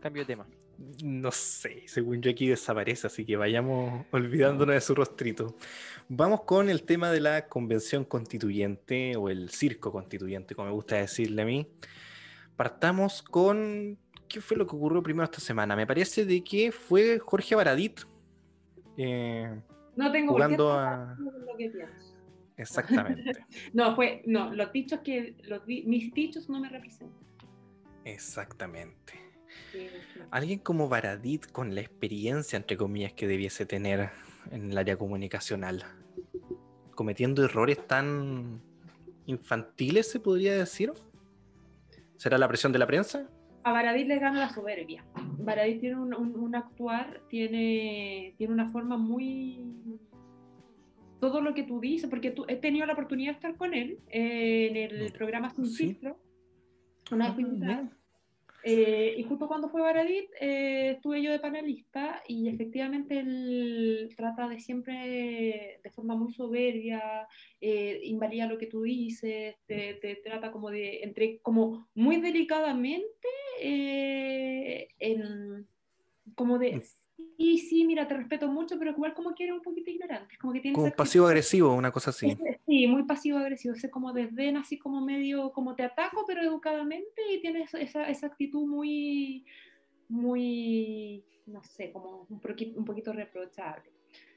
[0.00, 0.46] cambio de tema.
[1.02, 5.56] No sé, según yo aquí desaparece, así que vayamos olvidándonos de su rostrito.
[6.08, 10.96] Vamos con el tema de la convención constituyente o el circo constituyente, como me gusta
[10.96, 11.66] decirle a mí.
[12.56, 13.98] Partamos con
[14.28, 15.76] ¿qué fue lo que ocurrió primero esta semana?
[15.76, 18.00] Me parece de que fue Jorge Baradit.
[18.96, 19.60] Eh,
[19.94, 21.16] no tengo jugando a...
[22.56, 23.32] Exactamente.
[23.72, 27.18] no, fue, no, los dichos que, mis dichos no me representan.
[28.04, 29.25] Exactamente.
[30.30, 34.10] Alguien como Baradit con la experiencia, entre comillas, que debiese tener
[34.50, 35.84] en el área comunicacional,
[36.94, 38.60] cometiendo errores tan
[39.26, 40.92] infantiles, se podría decir.
[42.16, 43.28] ¿Será la presión de la prensa?
[43.66, 45.04] a Baradit le gana la soberbia.
[45.38, 49.98] Baradit tiene un, actuar, tiene, tiene una forma muy...
[51.18, 53.98] Todo lo que tú dices, porque tú, he tenido la oportunidad de estar con él
[54.08, 56.16] eh, en el programa Sin Filtro,
[57.10, 57.44] una vez
[58.68, 64.48] eh, y justo cuando fue Baradit, eh, estuve yo de panelista y efectivamente él trata
[64.48, 67.28] de siempre, de forma muy soberbia,
[67.60, 73.28] eh, invalida lo que tú dices, te, trata como de, entre, como muy delicadamente,
[73.60, 75.68] en,
[76.34, 76.82] como de,
[77.38, 80.36] y sí, mira, te respeto mucho, pero igual como que eres un poquito ignorante.
[80.38, 82.26] Como, que tienes como pasivo-agresivo, una cosa así.
[82.66, 83.74] Sí, muy pasivo-agresivo.
[83.74, 88.26] Es como desdén, así como medio, como te ataco, pero educadamente, y tienes esa, esa
[88.26, 89.44] actitud muy,
[90.08, 93.90] muy, no sé, como un, poquito, un poquito reprochable.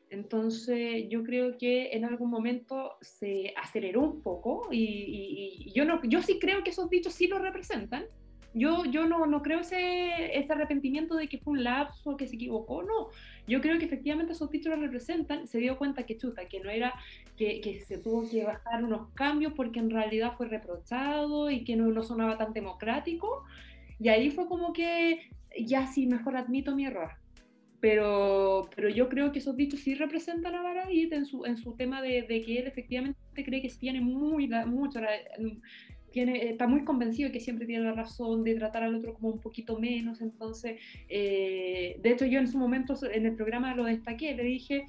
[0.10, 6.02] Entonces, yo creo que en algún momento se aceleró un poco y, y, yo, no,
[6.04, 8.06] yo sí creo que esos dichos sí lo representan,
[8.54, 12.36] yo, yo no, no creo ese, ese arrepentimiento de que fue un lapso, que se
[12.36, 13.10] equivocó, no.
[13.47, 16.93] Yo creo que efectivamente esos títulos representan, se dio cuenta que chuta, que no era,
[17.38, 21.76] que, que se tuvo que bajar unos cambios porque en realidad fue reprochado y que
[21.76, 23.43] no, no sonaba tan democrático.
[24.00, 27.12] Y ahí fue como que ya sí, mejor admito mi error.
[27.82, 31.76] Pero, pero yo creo que esos dichos sí representan a Baradit en su, en su
[31.76, 35.00] tema de, de que él efectivamente cree que tiene muy, mucho
[36.12, 39.30] tiene, está muy convencido de que siempre tiene la razón de tratar al otro como
[39.30, 43.86] un poquito menos, entonces, eh, de hecho yo en su momento en el programa lo
[43.86, 44.86] destaqué, le dije,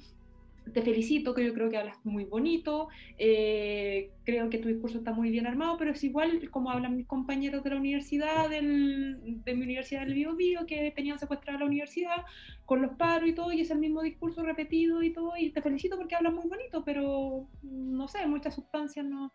[0.73, 5.11] te felicito, que yo creo que hablas muy bonito, eh, creo que tu discurso está
[5.11, 9.55] muy bien armado, pero es igual como hablan mis compañeros de la universidad, del, de
[9.55, 12.25] mi universidad del Bio, Bio que tenían secuestrada la universidad
[12.65, 15.61] con los paros y todo, y es el mismo discurso repetido y todo, y te
[15.61, 19.33] felicito porque hablas muy bonito, pero no sé, muchas sustancias no,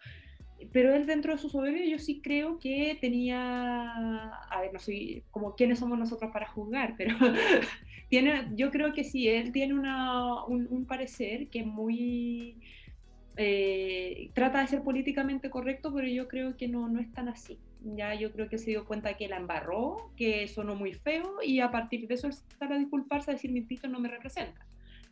[0.73, 5.23] pero él dentro de su soberbia yo sí creo que tenía, a ver, no soy
[5.31, 7.17] como quiénes somos nosotros para juzgar, pero
[8.09, 12.59] tiene, yo creo que sí, él tiene una, un, parecer que muy,
[13.37, 17.59] eh, trata de ser políticamente correcto, pero yo creo que no, no es tan así.
[17.95, 21.61] Ya yo creo que se dio cuenta que la embarró, que sonó muy feo y
[21.61, 24.67] a partir de eso él sale a disculparse, a decir mis dichos no me representan.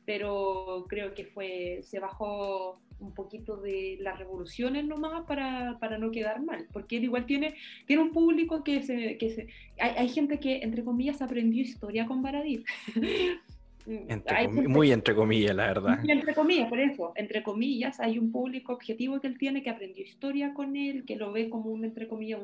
[0.07, 6.11] Pero creo que fue, se bajó un poquito de las revoluciones nomás para, para no
[6.11, 7.55] quedar mal, porque él igual tiene,
[7.87, 9.19] tiene un público que se...
[9.19, 12.65] Que se hay, hay gente que, entre comillas, aprendió historia con Baradit.
[13.87, 15.99] muy entre comillas, la verdad.
[16.09, 20.03] entre comillas, por eso, entre comillas, hay un público objetivo que él tiene que aprendió
[20.03, 22.41] historia con él, que lo ve como un, entre comillas,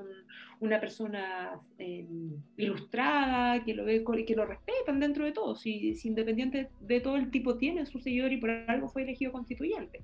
[0.60, 6.08] una persona em, ilustrada, que lo ve que lo respetan dentro de todo, si, si,
[6.08, 10.00] independiente de todo el tipo tiene su seguidor y por algo fue elegido constituyente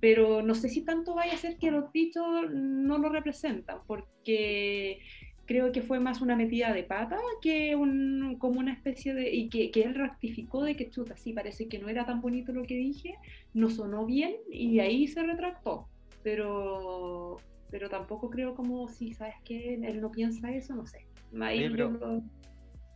[0.00, 5.00] pero no sé si tanto vaya a ser que los dichos no lo representan, porque
[5.48, 9.34] creo que fue más una metida de pata que un, como una especie de...
[9.34, 12.52] y que, que, él rectificó de que chuta, sí, parece que no era tan bonito
[12.52, 13.14] lo que dije,
[13.54, 15.88] no sonó bien y ahí se retractó,
[16.22, 17.38] pero,
[17.70, 21.06] pero tampoco creo como si, ¿sabes que Él no piensa eso, no sé.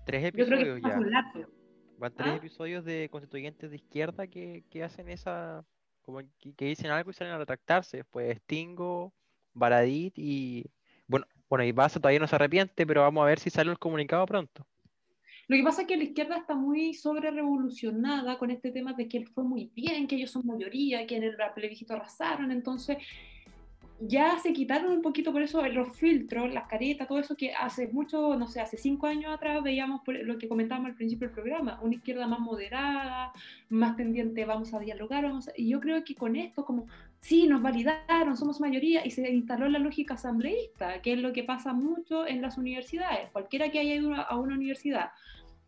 [0.05, 1.01] tres episodios ya.
[1.99, 2.37] Van tres ¿Ah?
[2.37, 5.65] episodios de constituyentes de izquierda que, que hacen esa
[6.03, 7.99] como que, dicen algo y salen a retractarse.
[7.99, 9.13] Después Stingo,
[9.55, 10.65] Baradit y.
[11.07, 13.79] Bueno, bueno, y Baza todavía no se arrepiente, pero vamos a ver si sale el
[13.79, 14.67] comunicado pronto.
[15.49, 19.09] Lo que pasa es que la izquierda está muy sobre revolucionada con este tema de
[19.09, 22.97] que él fue muy bien, que ellos son mayoría, que en el plebiscito arrasaron, entonces
[24.05, 27.87] ya se quitaron un poquito por eso los filtros, las caretas, todo eso que hace
[27.89, 31.79] mucho, no sé, hace cinco años atrás veíamos lo que comentábamos al principio del programa,
[31.83, 33.33] una izquierda más moderada,
[33.69, 36.89] más pendiente, vamos a dialogar, vamos y yo creo que con esto como,
[37.21, 41.45] sí, nos validaron, somos mayoría y se instaló la lógica asambleísta, que es lo que
[41.45, 45.11] pasa mucho en las universidades, cualquiera que haya ido a una universidad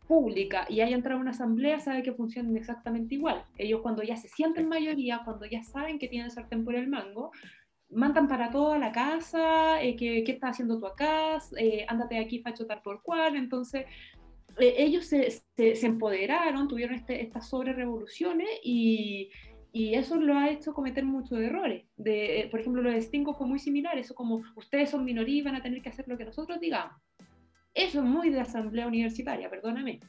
[0.08, 3.42] pública y haya entrado a una asamblea sabe que funcionan exactamente igual.
[3.56, 7.32] Ellos cuando ya se sienten mayoría, cuando ya saben que tienen sartén por el mango,
[7.94, 11.38] mandan para toda la casa, eh, ¿qué, ¿qué, estás haciendo tú acá?
[11.56, 13.36] Eh, ándate aquí, facho tal por cual.
[13.36, 13.86] Entonces,
[14.58, 19.30] eh, ellos se, se, empoderaron, tuvieron este, estas sobre revoluciones y,
[19.72, 21.84] y, eso lo ha hecho cometer muchos errores.
[21.96, 25.42] De, por ejemplo, lo de Stingo fue muy similar, eso como ustedes son minoría y
[25.42, 26.96] van a tener que hacer lo que nosotros digamos.
[27.74, 30.00] Eso es muy de asamblea universitaria, perdóname.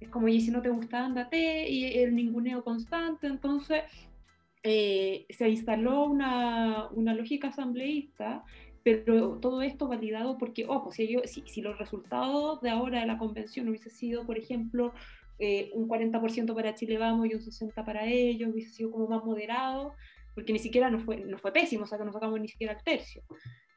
[0.00, 3.28] Es como, y si no te gusta, ándate, y el ninguneo constante.
[3.28, 3.82] Entonces,
[4.68, 8.42] eh, se instaló una, una, lógica asambleísta,
[8.82, 13.16] pero todo esto validado porque, ojo, si, si, si, los resultados de ahora de la
[13.16, 14.92] convención hubiese sido, por ejemplo,
[15.38, 19.24] eh, un 40% para Chile Vamos y un 60% para ellos, hubiese sido como más
[19.24, 19.94] moderado,
[20.34, 22.72] porque ni siquiera nos fue, nos fue pésimo, o sea que no sacamos ni siquiera
[22.72, 23.22] el tercio.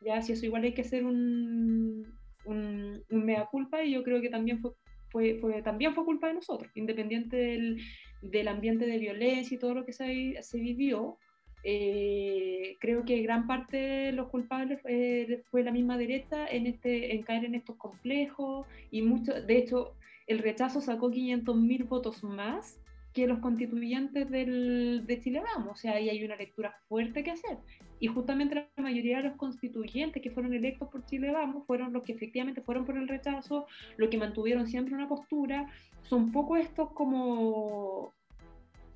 [0.02, 2.04] Ya, si eso igual hay que hacer un,
[2.46, 4.72] un, mea culpa y yo creo que también fue,
[5.12, 7.82] fue, fue, también fue culpa de nosotros, independiente del,
[8.22, 11.18] del ambiente de violencia y todo lo que se, se vivió.
[11.64, 17.24] Eh, creo que gran parte de los culpables fue la misma derecha en, este, en
[17.24, 19.94] caer en estos complejos y mucho, de hecho
[20.26, 22.80] el rechazo sacó 500.000 votos más
[23.14, 27.32] que los constituyentes del, de Chile Vamos, o sea, ahí hay una lectura fuerte que
[27.32, 27.58] hacer.
[28.00, 32.04] Y justamente la mayoría de los constituyentes que fueron electos por Chile Vamos fueron los
[32.04, 33.66] que efectivamente fueron por el rechazo,
[33.98, 35.68] los que mantuvieron siempre una postura.
[36.04, 38.14] Son poco estos como...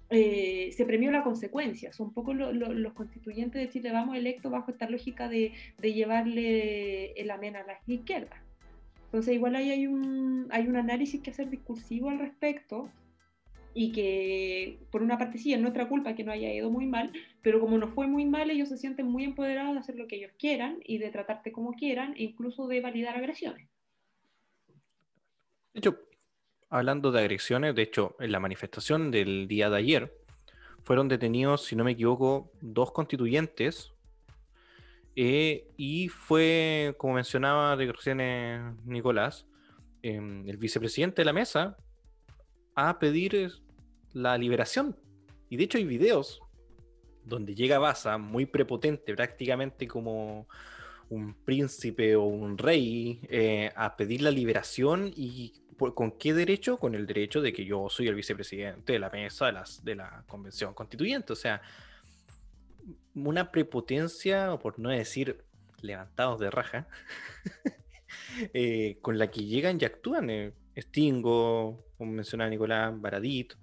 [0.09, 4.87] Eh, se premió la consecuencia, son poco los constituyentes de Chile Vamos electos bajo esta
[4.87, 8.39] lógica de, de llevarle el amén a las izquierdas.
[9.05, 12.89] Entonces igual ahí hay un, hay un análisis que hacer discursivo al respecto
[13.73, 17.11] y que por una parte sí es nuestra culpa que no haya ido muy mal,
[17.41, 20.17] pero como no fue muy mal, ellos se sienten muy empoderados de hacer lo que
[20.17, 23.67] ellos quieran y de tratarte como quieran e incluso de validar agresiones.
[25.73, 25.99] De hecho,
[26.69, 30.13] hablando de agresiones, de hecho, en la manifestación del día de ayer
[30.83, 33.93] fueron detenidos, si no me equivoco, dos constituyentes
[35.15, 39.45] eh, y fue, como mencionaba de recién Nicolás,
[40.01, 41.77] em, el vicepresidente de la mesa
[42.75, 43.51] a pedir
[44.13, 44.95] la liberación.
[45.49, 46.41] Y de hecho hay videos
[47.25, 50.47] donde llega Baza muy prepotente, prácticamente como
[51.09, 56.77] un príncipe o un rey, eh, a pedir la liberación y ¿con qué derecho?
[56.77, 59.51] Con el derecho de que yo soy el vicepresidente de la mesa
[59.83, 61.33] de, la convención constituyente.
[61.33, 61.61] O sea,
[63.15, 65.43] una prepotencia, o por no decir
[65.81, 66.87] levantados de raja,
[68.53, 70.29] eh, con la que llegan y actúan.
[70.29, 73.55] Eh, Stingo, como mencionaba Nicolás, Baradito.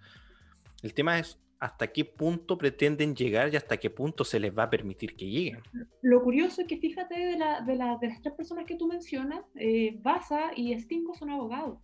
[0.83, 4.65] El tema es hasta qué punto pretenden llegar y hasta qué punto se les va
[4.65, 5.59] a permitir que lleguen.
[6.01, 9.99] Lo curioso es que fíjate de, la, de, las tres personas que tú mencionas, eh,
[10.03, 11.79] Baza y Stingo son abogados.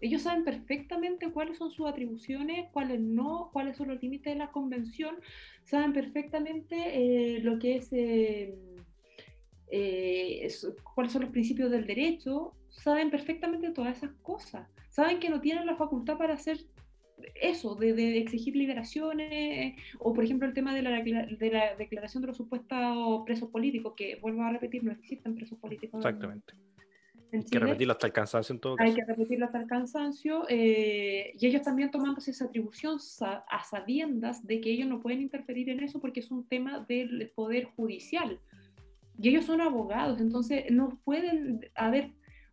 [0.00, 4.50] Ellos saben perfectamente cuáles son sus atribuciones, cuáles no, cuáles son los límites de la
[4.50, 5.16] convención,
[5.62, 7.80] saben perfectamente eh, lo que
[9.70, 14.66] eh, es, cuáles son los principios del derecho, saben perfectamente todas esas cosas.
[14.88, 16.58] Saben que no tienen la facultad para hacer
[17.34, 22.28] eso, de, exigir liberaciones, o por ejemplo el tema de la, de la declaración de
[22.28, 25.98] los supuestos presos políticos, que vuelvo a repetir, no existen presos políticos.
[25.98, 26.54] Exactamente.
[27.32, 28.90] Hay que repetirlo hasta el cansancio en todo caso.
[28.90, 30.44] Hay que repetirlo hasta el cansancio.
[30.50, 35.70] Eh, y ellos también tomándose esa atribución a sabiendas de que ellos no pueden interferir
[35.70, 38.38] en eso porque es un tema del poder judicial.
[39.18, 42.12] Y ellos son abogados, entonces no pueden haber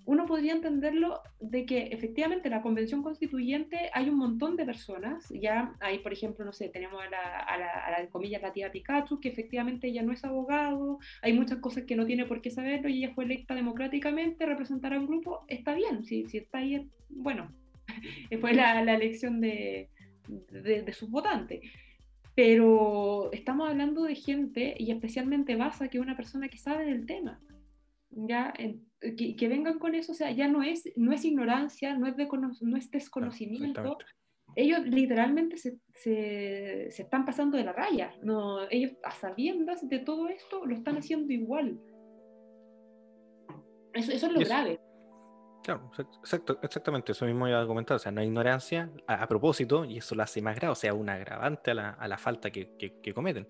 [0.09, 5.75] uno podría entenderlo de que efectivamente la convención constituyente hay un montón de personas, ya
[5.79, 8.71] hay, por ejemplo, no sé, tenemos a la, a la, a la comillas, la tía
[8.71, 12.49] Pikachu, que efectivamente ella no es abogado, hay muchas cosas que no tiene por qué
[12.49, 16.57] saberlo y ella fue electa democráticamente, representar a un grupo, está bien, si, si está
[16.57, 17.53] ahí, bueno,
[18.41, 19.89] fue la, la elección de,
[20.27, 21.61] de, de sus votantes
[22.33, 27.05] pero estamos hablando de gente, y especialmente Baza, que es una persona que sabe del
[27.05, 27.41] tema.
[28.11, 28.53] ¿Ya?
[28.99, 32.15] que, vengan con eso, o sea, ya no es, no es ignorancia, no es,
[32.61, 33.97] no es desconocimiento.
[34.55, 38.13] ellos literalmente se, se, están pasando de la raya.
[38.21, 41.79] No, ellos, a sabiendas de todo esto, lo están haciendo igual.
[43.93, 44.79] Eso, eso es lo grave.
[45.63, 49.83] Claro, exacto, exactamente, eso mismo iba a comentar, o sea, no hay ignorancia a, propósito
[49.83, 52.49] y eso lo hace más grave, o sea, un agravante a la, a la falta
[52.49, 53.45] que, que, que cometen.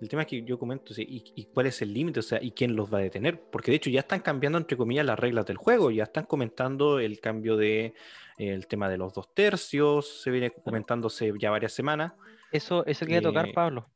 [0.00, 2.20] El tema es que yo comento, ¿y, cuál es el límite?
[2.20, 3.40] O sea, ¿y quién los va a detener?
[3.40, 6.98] Porque de hecho ya están cambiando, entre comillas, las reglas del juego, ya están comentando
[6.98, 7.94] el cambio de eh,
[8.38, 12.12] el tema de los dos tercios, se viene comentándose ya varias semanas.
[12.52, 13.86] Eso, eso tocar, eh, Pablo.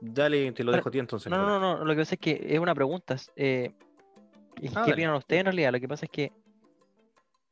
[0.00, 1.30] Dale, te lo dejo a ti entonces.
[1.30, 3.16] No, no, no, lo que pasa es que es una pregunta.
[3.36, 3.72] Eh,
[4.74, 5.72] ah, ¿Qué opinan ustedes en realidad?
[5.72, 6.32] Lo que pasa es que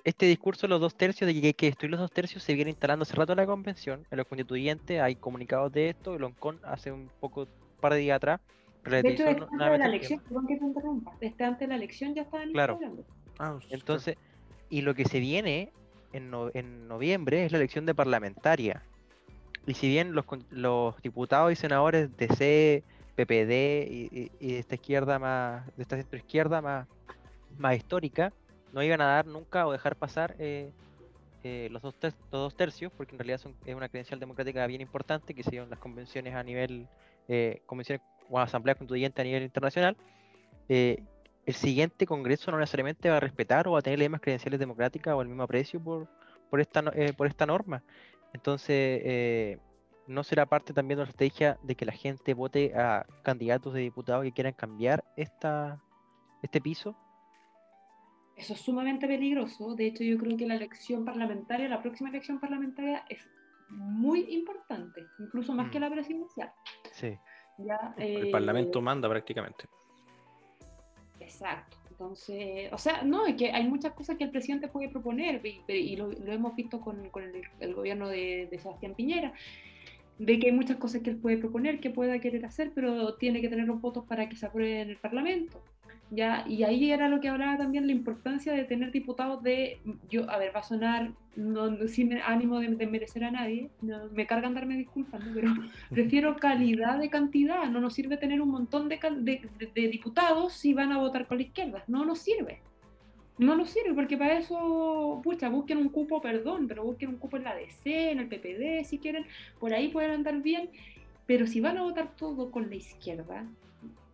[0.04, 3.04] este discurso de los dos tercios, de que destruir los dos tercios, se viene instalando
[3.04, 4.06] hace rato en la convención.
[4.10, 6.14] En los constituyentes hay comunicados de esto.
[6.14, 8.40] El ONCON hace un poco, un par de días atrás.
[8.84, 12.14] De hecho, antes de la elección, perdón que te interrumpa, desde antes de la elección
[12.14, 12.80] ya estaban claro.
[13.38, 14.16] Ah, Entonces,
[14.68, 15.72] y lo que se viene
[16.12, 18.82] en, en noviembre es la elección de parlamentaria.
[19.66, 22.84] Y si bien los, los diputados y senadores de C,
[23.14, 26.88] PPD y, de esta izquierda más, de esta centro izquierda más,
[27.58, 28.32] más histórica,
[28.72, 30.72] no iban a dar nunca o dejar pasar eh,
[31.44, 31.94] eh, los, dos
[32.30, 35.66] dos tercios, porque en realidad son, es una credencial democrática bien importante que se dio
[35.66, 36.88] las convenciones a nivel,
[37.28, 39.96] eh, convenciones o asamblea constituyente a nivel internacional.
[40.68, 44.60] el siguiente congreso no necesariamente va a respetar o va a tener las mismas credenciales
[44.60, 46.08] democráticas o el mismo aprecio por,
[46.48, 46.82] por, esta,
[47.16, 47.82] por esta norma.
[48.32, 49.58] Entonces,
[50.06, 53.80] ¿no será parte también de la estrategia de que la gente vote a candidatos de
[53.80, 55.82] diputados que quieran cambiar esta,
[56.42, 56.96] este piso?
[58.36, 59.74] Eso es sumamente peligroso.
[59.74, 63.28] De hecho, yo creo que la elección parlamentaria, la próxima elección parlamentaria es
[63.68, 65.82] muy importante, incluso más que mm.
[65.82, 66.52] la presidencial.
[66.92, 67.18] Sí.
[67.98, 69.64] el Parlamento eh, manda prácticamente.
[71.20, 71.78] Exacto.
[71.90, 75.96] Entonces, o sea, no, es que hay muchas cosas que el presidente puede proponer y,
[75.96, 77.10] lo, hemos visto con,
[77.60, 79.32] el, gobierno de, de, Sebastián Piñera,
[80.18, 83.40] de que hay muchas cosas que él puede proponer, que pueda querer hacer, pero tiene
[83.40, 85.62] que tener los votos para que se apruebe en el Parlamento.
[86.12, 86.44] ¿Ya?
[86.46, 90.36] Y ahí era lo que hablaba también la importancia de tener diputados de, yo, a
[90.36, 95.22] ver, va a sonar no, sin ánimo de, merecer a nadie, me cargan darme disculpas,
[95.32, 95.48] pero
[95.90, 98.98] prefiero calidad de cantidad, no nos sirve tener un montón de,
[99.74, 102.60] de, diputados si van a votar con la izquierda, no nos sirve.
[103.38, 107.38] No nos sirve porque para eso, pucha, busquen un cupo, perdón, pero busquen un cupo
[107.38, 109.24] en la DC, en el PPD, si quieren,
[109.58, 110.68] por ahí pueden andar bien,
[111.26, 113.46] pero si van a votar todo con la izquierda,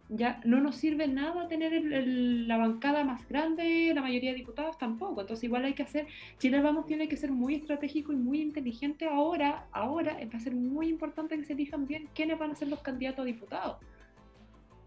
[0.08, 5.20] ya no nos sirve nada tener la bancada más grande, la mayoría de diputados tampoco.
[5.20, 6.06] Entonces igual hay que hacer,
[6.38, 10.54] Chile Vamos tiene que ser muy estratégico y muy inteligente ahora, ahora va a ser
[10.54, 13.76] muy importante que se elijan bien quiénes van a ser los candidatos a diputados.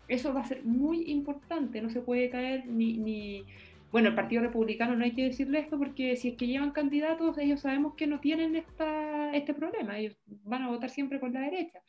[0.08, 3.46] Eso va a ser muy importante, no se puede caer ni, ni...
[3.92, 7.38] Bueno, el Partido Republicano no hay que decirle esto porque si es que llevan candidatos,
[7.38, 11.42] ellos sabemos que no tienen esta, este problema, ellos van a votar siempre con la
[11.42, 11.82] derecha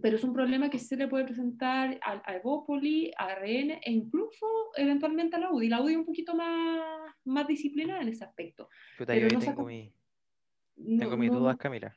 [0.00, 3.92] pero es un problema que se le puede presentar al, a Evópoli, a RN e
[3.92, 5.68] incluso eventualmente a la UDI.
[5.68, 8.68] La UDI es un poquito más, más disciplinada en ese aspecto.
[8.98, 9.92] pero no tengo, mi,
[10.76, 11.96] tengo mis dudas, Camila.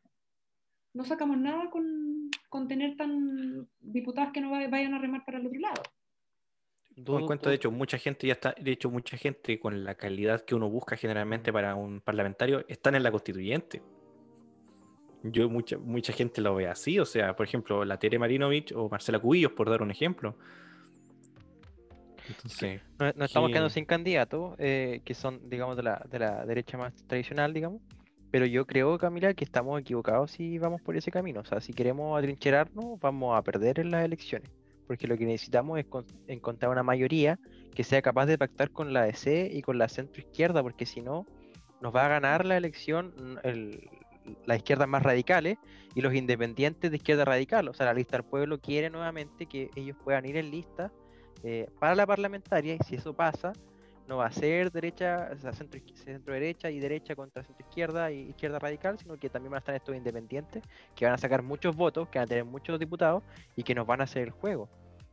[0.93, 5.47] No sacamos nada con, con tener tan diputados que no vayan a remar para el
[5.47, 5.84] otro lado.
[6.95, 10.43] en cuenta, de hecho, mucha gente ya está, de hecho, mucha gente con la calidad
[10.45, 13.82] que uno busca generalmente para un parlamentario están en la constituyente.
[15.24, 18.88] Yo, mucha, mucha gente lo ve así, o sea, por ejemplo, la Tere Marinovich o
[18.90, 20.36] Marcela Cubillos, por dar un ejemplo.
[22.30, 26.78] Entonces, no, estamos quedando sin candidatos, eh, que son, digamos, de la, de la derecha
[26.78, 27.82] más tradicional, digamos.
[28.32, 31.42] Pero yo creo, Camila, que estamos equivocados si vamos por ese camino.
[31.42, 34.52] O sea, si queremos atrincherarnos, vamos a perder en las elecciones.
[34.86, 35.86] Porque lo que necesitamos es
[36.28, 37.40] encontrar una mayoría
[37.74, 41.02] que sea capaz de pactar con la DC y con la centro izquierda, porque si
[41.02, 41.26] no,
[41.82, 43.90] nos va a ganar la elección el,
[44.46, 45.58] las izquierdas más radicales
[45.96, 47.68] y los independientes de izquierda radical.
[47.68, 50.92] O sea, la lista del pueblo quiere nuevamente que ellos puedan ir en lista
[51.44, 53.54] eh, para la parlamentaria y si eso pasa,
[54.08, 58.12] no va a ser derecha, o sea, centro, centro derecha y derecha contra centro izquierda
[58.12, 60.64] y izquierda radical, sino que también van a estar estos independientes
[60.96, 63.24] que van a sacar muchos votos, que van a tener muchos diputados
[63.56, 64.68] y que nos van a hacer el juego.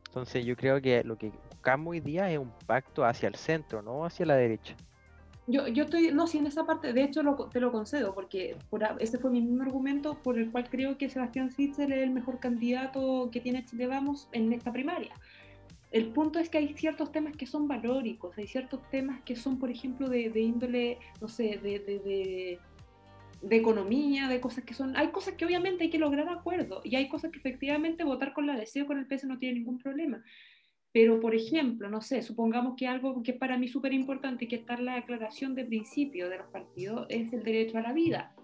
[0.07, 3.83] Entonces yo creo que lo que buscamos hoy día es un pacto hacia el centro,
[3.83, 4.75] no hacia la derecha.
[5.49, 7.21] Yo, yo estoy, no, sí, en esa parte, de hecho
[7.51, 8.57] te lo concedo, porque
[8.99, 12.39] ese fue mi mismo argumento por el cual creo que Sebastián Sichel es el mejor
[12.39, 15.13] candidato que tiene Chile Vamos en esta primaria.
[15.91, 19.57] El punto es que hay ciertos temas que son valóricos, hay ciertos temas que son,
[19.57, 22.59] por ejemplo, de, índole, no sé, de, de,
[23.41, 24.97] de, economía, de cosas que son...
[24.97, 28.47] Hay cosas que obviamente hay que lograr acuerdo y hay cosas que efectivamente votar con
[28.47, 30.21] la deseo con el PS no tiene ningún problema.
[30.97, 34.47] Pero, por ejemplo, no sé, supongamos que algo que es para mí súper importante y
[34.47, 37.93] que está en la declaración de principio de los partidos es el derecho a la
[37.93, 38.35] vida.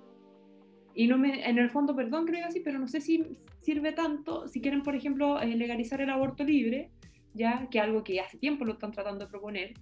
[0.93, 3.25] Y no me, en el fondo, perdón, creo así, pero no sé si
[3.59, 6.91] sirve tanto si quieren, por ejemplo, eh, legalizar el aborto libre,
[7.33, 9.73] ya que algo que hace tiempo lo están tratando de proponer.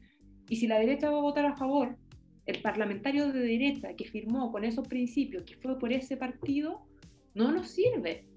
[0.47, 1.97] Y si la derecha va a votar a favor,
[2.45, 6.87] el parlamentario de derecha que firmó con esos principios, que fue por ese partido,
[7.33, 8.30] no nos sirve.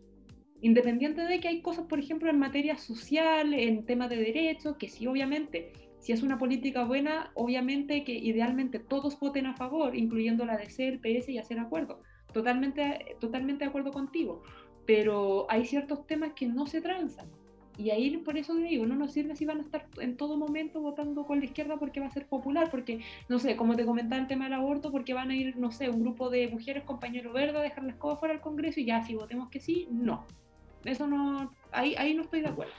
[0.65, 4.89] Independiente de que hay cosas, por ejemplo, en materia social, en temas de derechos, que
[4.89, 10.47] sí, obviamente, si es una política buena, obviamente que idealmente todos voten a favor, incluyendo
[10.47, 12.01] la DC, el PS y hacer acuerdo.
[12.33, 14.43] Totalmente, totalmente de acuerdo contigo.
[14.87, 17.31] Pero hay ciertos temas que no se transan.
[17.77, 20.81] Y ahí por eso digo, no nos sirve si van a estar en todo momento
[20.81, 24.23] votando con la izquierda porque va a ser popular, porque, no sé, como te comentaba
[24.23, 27.35] el tema del aborto, porque van a ir, no sé, un grupo de mujeres, compañero
[27.35, 30.25] verde, a dejar la escoba fuera del Congreso y ya si votemos que sí, no.
[30.85, 32.73] Eso no, ahí, ahí no estoy de acuerdo.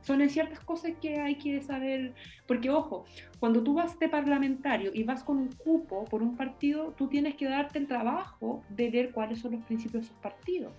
[0.00, 2.14] Son en ciertas cosas que hay que saber,
[2.46, 3.06] porque ojo,
[3.40, 7.36] cuando tú vas de parlamentario y vas con un cupo por un partido, tú tienes
[7.36, 10.72] que darte el trabajo de ver cuáles son los principios de esos partidos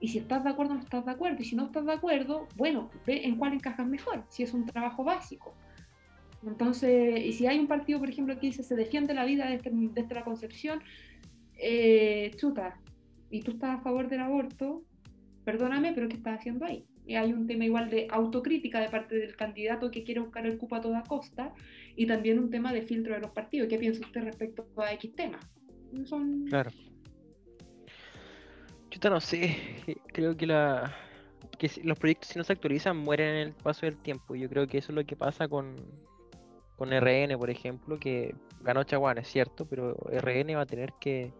[0.00, 1.36] y si estás de acuerdo, no estás de acuerdo.
[1.40, 4.64] Y si no estás de acuerdo, bueno, ve en cuál encajas mejor, si es un
[4.64, 5.54] trabajo básico.
[6.42, 9.70] Entonces, y si hay un partido, por ejemplo, que dice se defiende la vida desde,
[9.70, 10.82] desde la concepción,
[11.58, 12.80] eh, chuta,
[13.30, 14.82] y tú estás a favor del aborto,
[15.50, 16.86] perdóname, pero ¿qué estás haciendo ahí?
[17.08, 20.76] Hay un tema igual de autocrítica de parte del candidato que quiere buscar el cupo
[20.76, 21.52] a toda costa
[21.96, 23.68] y también un tema de filtro de los partidos.
[23.68, 25.40] ¿Qué piensa usted respecto a X tema?
[26.48, 26.70] Claro.
[28.90, 29.56] Yo no sé,
[30.12, 30.94] creo que la
[31.82, 34.34] los proyectos si no se actualizan mueren en el paso del tiempo.
[34.34, 35.76] Yo creo que eso es lo que pasa con,
[36.76, 41.32] con RN, por ejemplo, que ganó Chaguán, es cierto, pero RN va a tener que...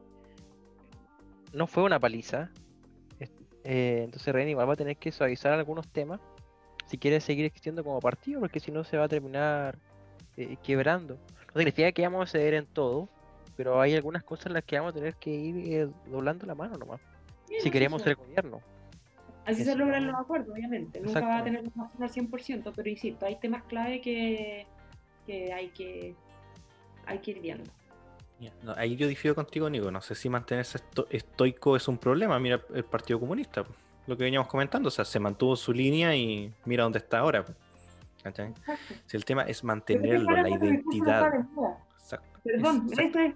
[1.53, 2.51] No fue una paliza,
[3.73, 6.21] eh, entonces RN igual va a tener que suavizar algunos temas
[6.87, 9.79] si quiere seguir existiendo como partido, porque si no se va a terminar
[10.37, 11.19] eh, quebrando.
[11.55, 13.09] No significa que vamos a ceder en todo,
[13.57, 16.57] pero hay algunas cosas en las que vamos a tener que ir eh, doblando la
[16.57, 17.01] mano nomás
[17.61, 18.61] si queríamos ser gobierno.
[19.45, 21.01] Así se logran los acuerdos, obviamente.
[21.01, 24.67] Nunca va a tener al 100%, pero insisto, hay temas clave que,
[25.27, 26.15] que, hay, que
[27.07, 27.71] hay que ir viendo.
[28.77, 29.91] Ahí yo difiero contigo, Nico.
[29.91, 30.79] No sé si mantenerse
[31.11, 32.39] estoico es un problema.
[32.39, 33.65] Mira el Partido Comunista,
[34.07, 34.89] lo que veníamos comentando.
[34.89, 37.45] O sea, se mantuvo su línea y mira dónde está ahora.
[39.07, 41.31] Si el tema es mantenerlo, la identidad.
[42.43, 43.35] Perdón, es,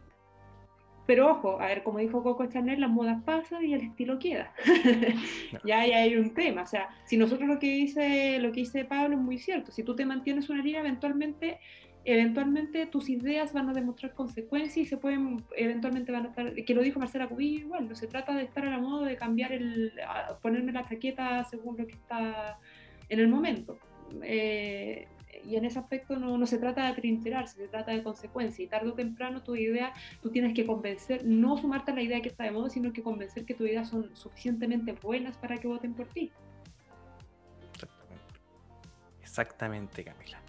[1.06, 4.52] pero ojo, a ver, como dijo Coco Chanel, las modas pasan y el estilo queda.
[5.64, 6.62] ya, hay un tema.
[6.62, 9.82] O sea, si nosotros lo que dice, lo que dice Pablo es muy cierto, si
[9.82, 11.60] tú te mantienes una línea, eventualmente,
[12.04, 16.74] eventualmente tus ideas van a demostrar consecuencias y se pueden, eventualmente van a estar, que
[16.74, 19.52] lo dijo Marcela Cubillo igual, no se trata de estar a la moda, de cambiar
[19.52, 19.92] el,
[20.42, 22.58] ponerme la chaqueta según lo que está
[23.08, 23.78] en el momento.
[24.22, 25.08] Eh,
[25.46, 28.64] y en ese aspecto no, no se trata de atrincherarse, se trata de consecuencia.
[28.64, 29.92] Y tarde o temprano tu idea,
[30.22, 33.02] tú tienes que convencer, no sumarte a la idea que está de moda, sino que
[33.02, 36.32] convencer que tus ideas son suficientemente buenas para que voten por ti.
[37.72, 38.24] Exactamente.
[39.22, 40.43] Exactamente, Camila.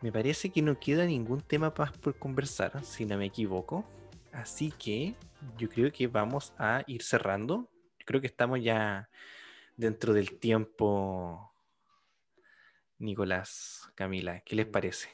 [0.00, 3.84] Me parece que no queda ningún tema más por conversar, si no me equivoco.
[4.32, 5.14] Así que
[5.56, 7.68] yo creo que vamos a ir cerrando.
[8.04, 9.08] Creo que estamos ya
[9.76, 11.52] dentro del tiempo
[12.98, 15.08] Nicolás, Camila, ¿qué les parece?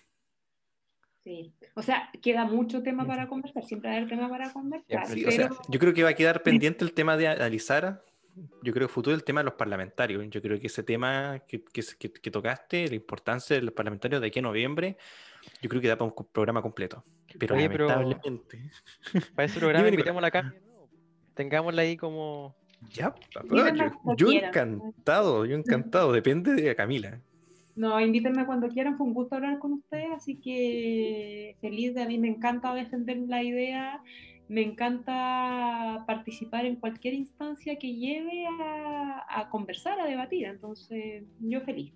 [1.22, 5.06] Sí, o sea, queda mucho tema para conversar, siempre hay tema para conversar.
[5.68, 8.04] yo creo que va a quedar pendiente el tema de analizar,
[8.62, 10.24] yo creo futuro el tema de los parlamentarios.
[10.30, 14.38] Yo creo que ese tema que, que, tocaste, la importancia de los parlamentarios de aquí
[14.38, 14.96] a noviembre,
[15.62, 17.04] yo creo que da para un programa completo.
[17.38, 18.70] Pero lamentablemente.
[19.34, 20.52] para ese programa invitamos la Cami,
[21.34, 22.56] tengámosla ahí como.
[22.90, 23.14] Ya,
[23.50, 27.18] yo, yo encantado, yo encantado, depende de Camila.
[27.76, 32.06] No, invítenme cuando quieran, fue un gusto hablar con ustedes, así que feliz de a
[32.06, 34.00] mí, me encanta defender la idea,
[34.48, 41.92] me encanta participar en cualquier instancia que lleve a, conversar, a debatir, entonces yo feliz.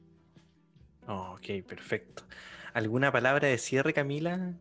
[1.06, 2.24] ok, perfecto.
[2.72, 4.54] ¿Alguna palabra de cierre, Camila?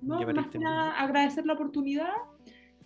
[0.00, 2.12] No, más que nada agradecer la oportunidad,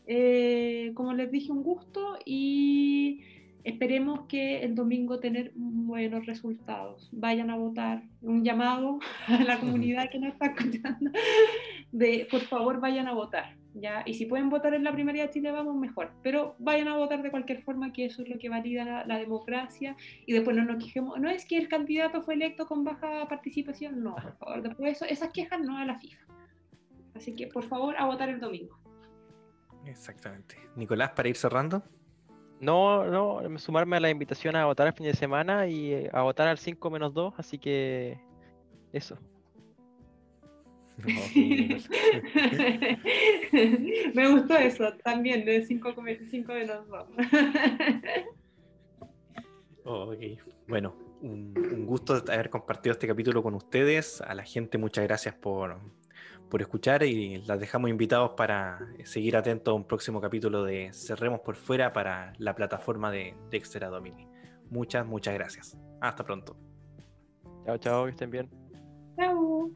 [0.07, 3.25] eh, como les dije, un gusto y
[3.65, 7.11] Esperemos que el domingo tener buenos resultados.
[7.13, 8.03] Vayan a votar.
[8.23, 11.11] Un llamado a la comunidad que nos está escuchando
[11.93, 13.57] de por favor vayan a votar.
[13.75, 14.03] ¿Ya?
[14.07, 16.13] Y si pueden votar en la primaria de Chile, vamos mejor.
[16.23, 19.97] Pero vayan a votar de cualquier forma, que eso es lo que valida la, democracia.
[20.27, 21.19] Y después no nos quejemos.
[21.21, 24.63] No es que el candidato fue electo con baja participación, no, por favor.
[24.63, 26.27] Después eso, esas quejas no a la FIFA.
[27.15, 28.79] Así que por favor a votar el domingo.
[29.87, 30.57] Exactamente.
[30.77, 31.83] Nicolás, para ir cerrando.
[32.61, 36.23] No, no, sumarme a la invitación a votar el fin de semana y eh, a
[36.23, 38.21] votar al 5 menos 2, así que
[38.93, 39.19] eso.
[44.15, 45.95] Me gustó eso también, de 5
[46.53, 47.09] menos 2.
[49.85, 50.19] ok,
[50.69, 54.21] bueno, un gusto haber compartido este capítulo con ustedes.
[54.21, 55.79] A la gente, muchas gracias por,
[56.51, 61.41] por escuchar y las dejamos invitados para seguir atentos a un próximo capítulo de Cerremos
[61.41, 64.29] por fuera para la plataforma de Dexter Domini.
[64.69, 65.79] Muchas, muchas gracias.
[66.01, 66.57] Hasta pronto.
[67.65, 68.51] Chao, chao, que estén bien.
[69.17, 69.71] Chao.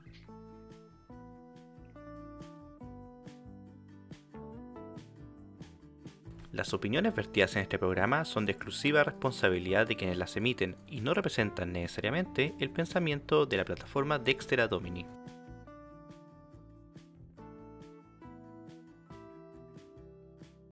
[6.55, 11.01] Las opiniones vertidas en este programa son de exclusiva responsabilidad de quienes las emiten y
[11.01, 15.05] no representan necesariamente el pensamiento de la plataforma Dexter Domini.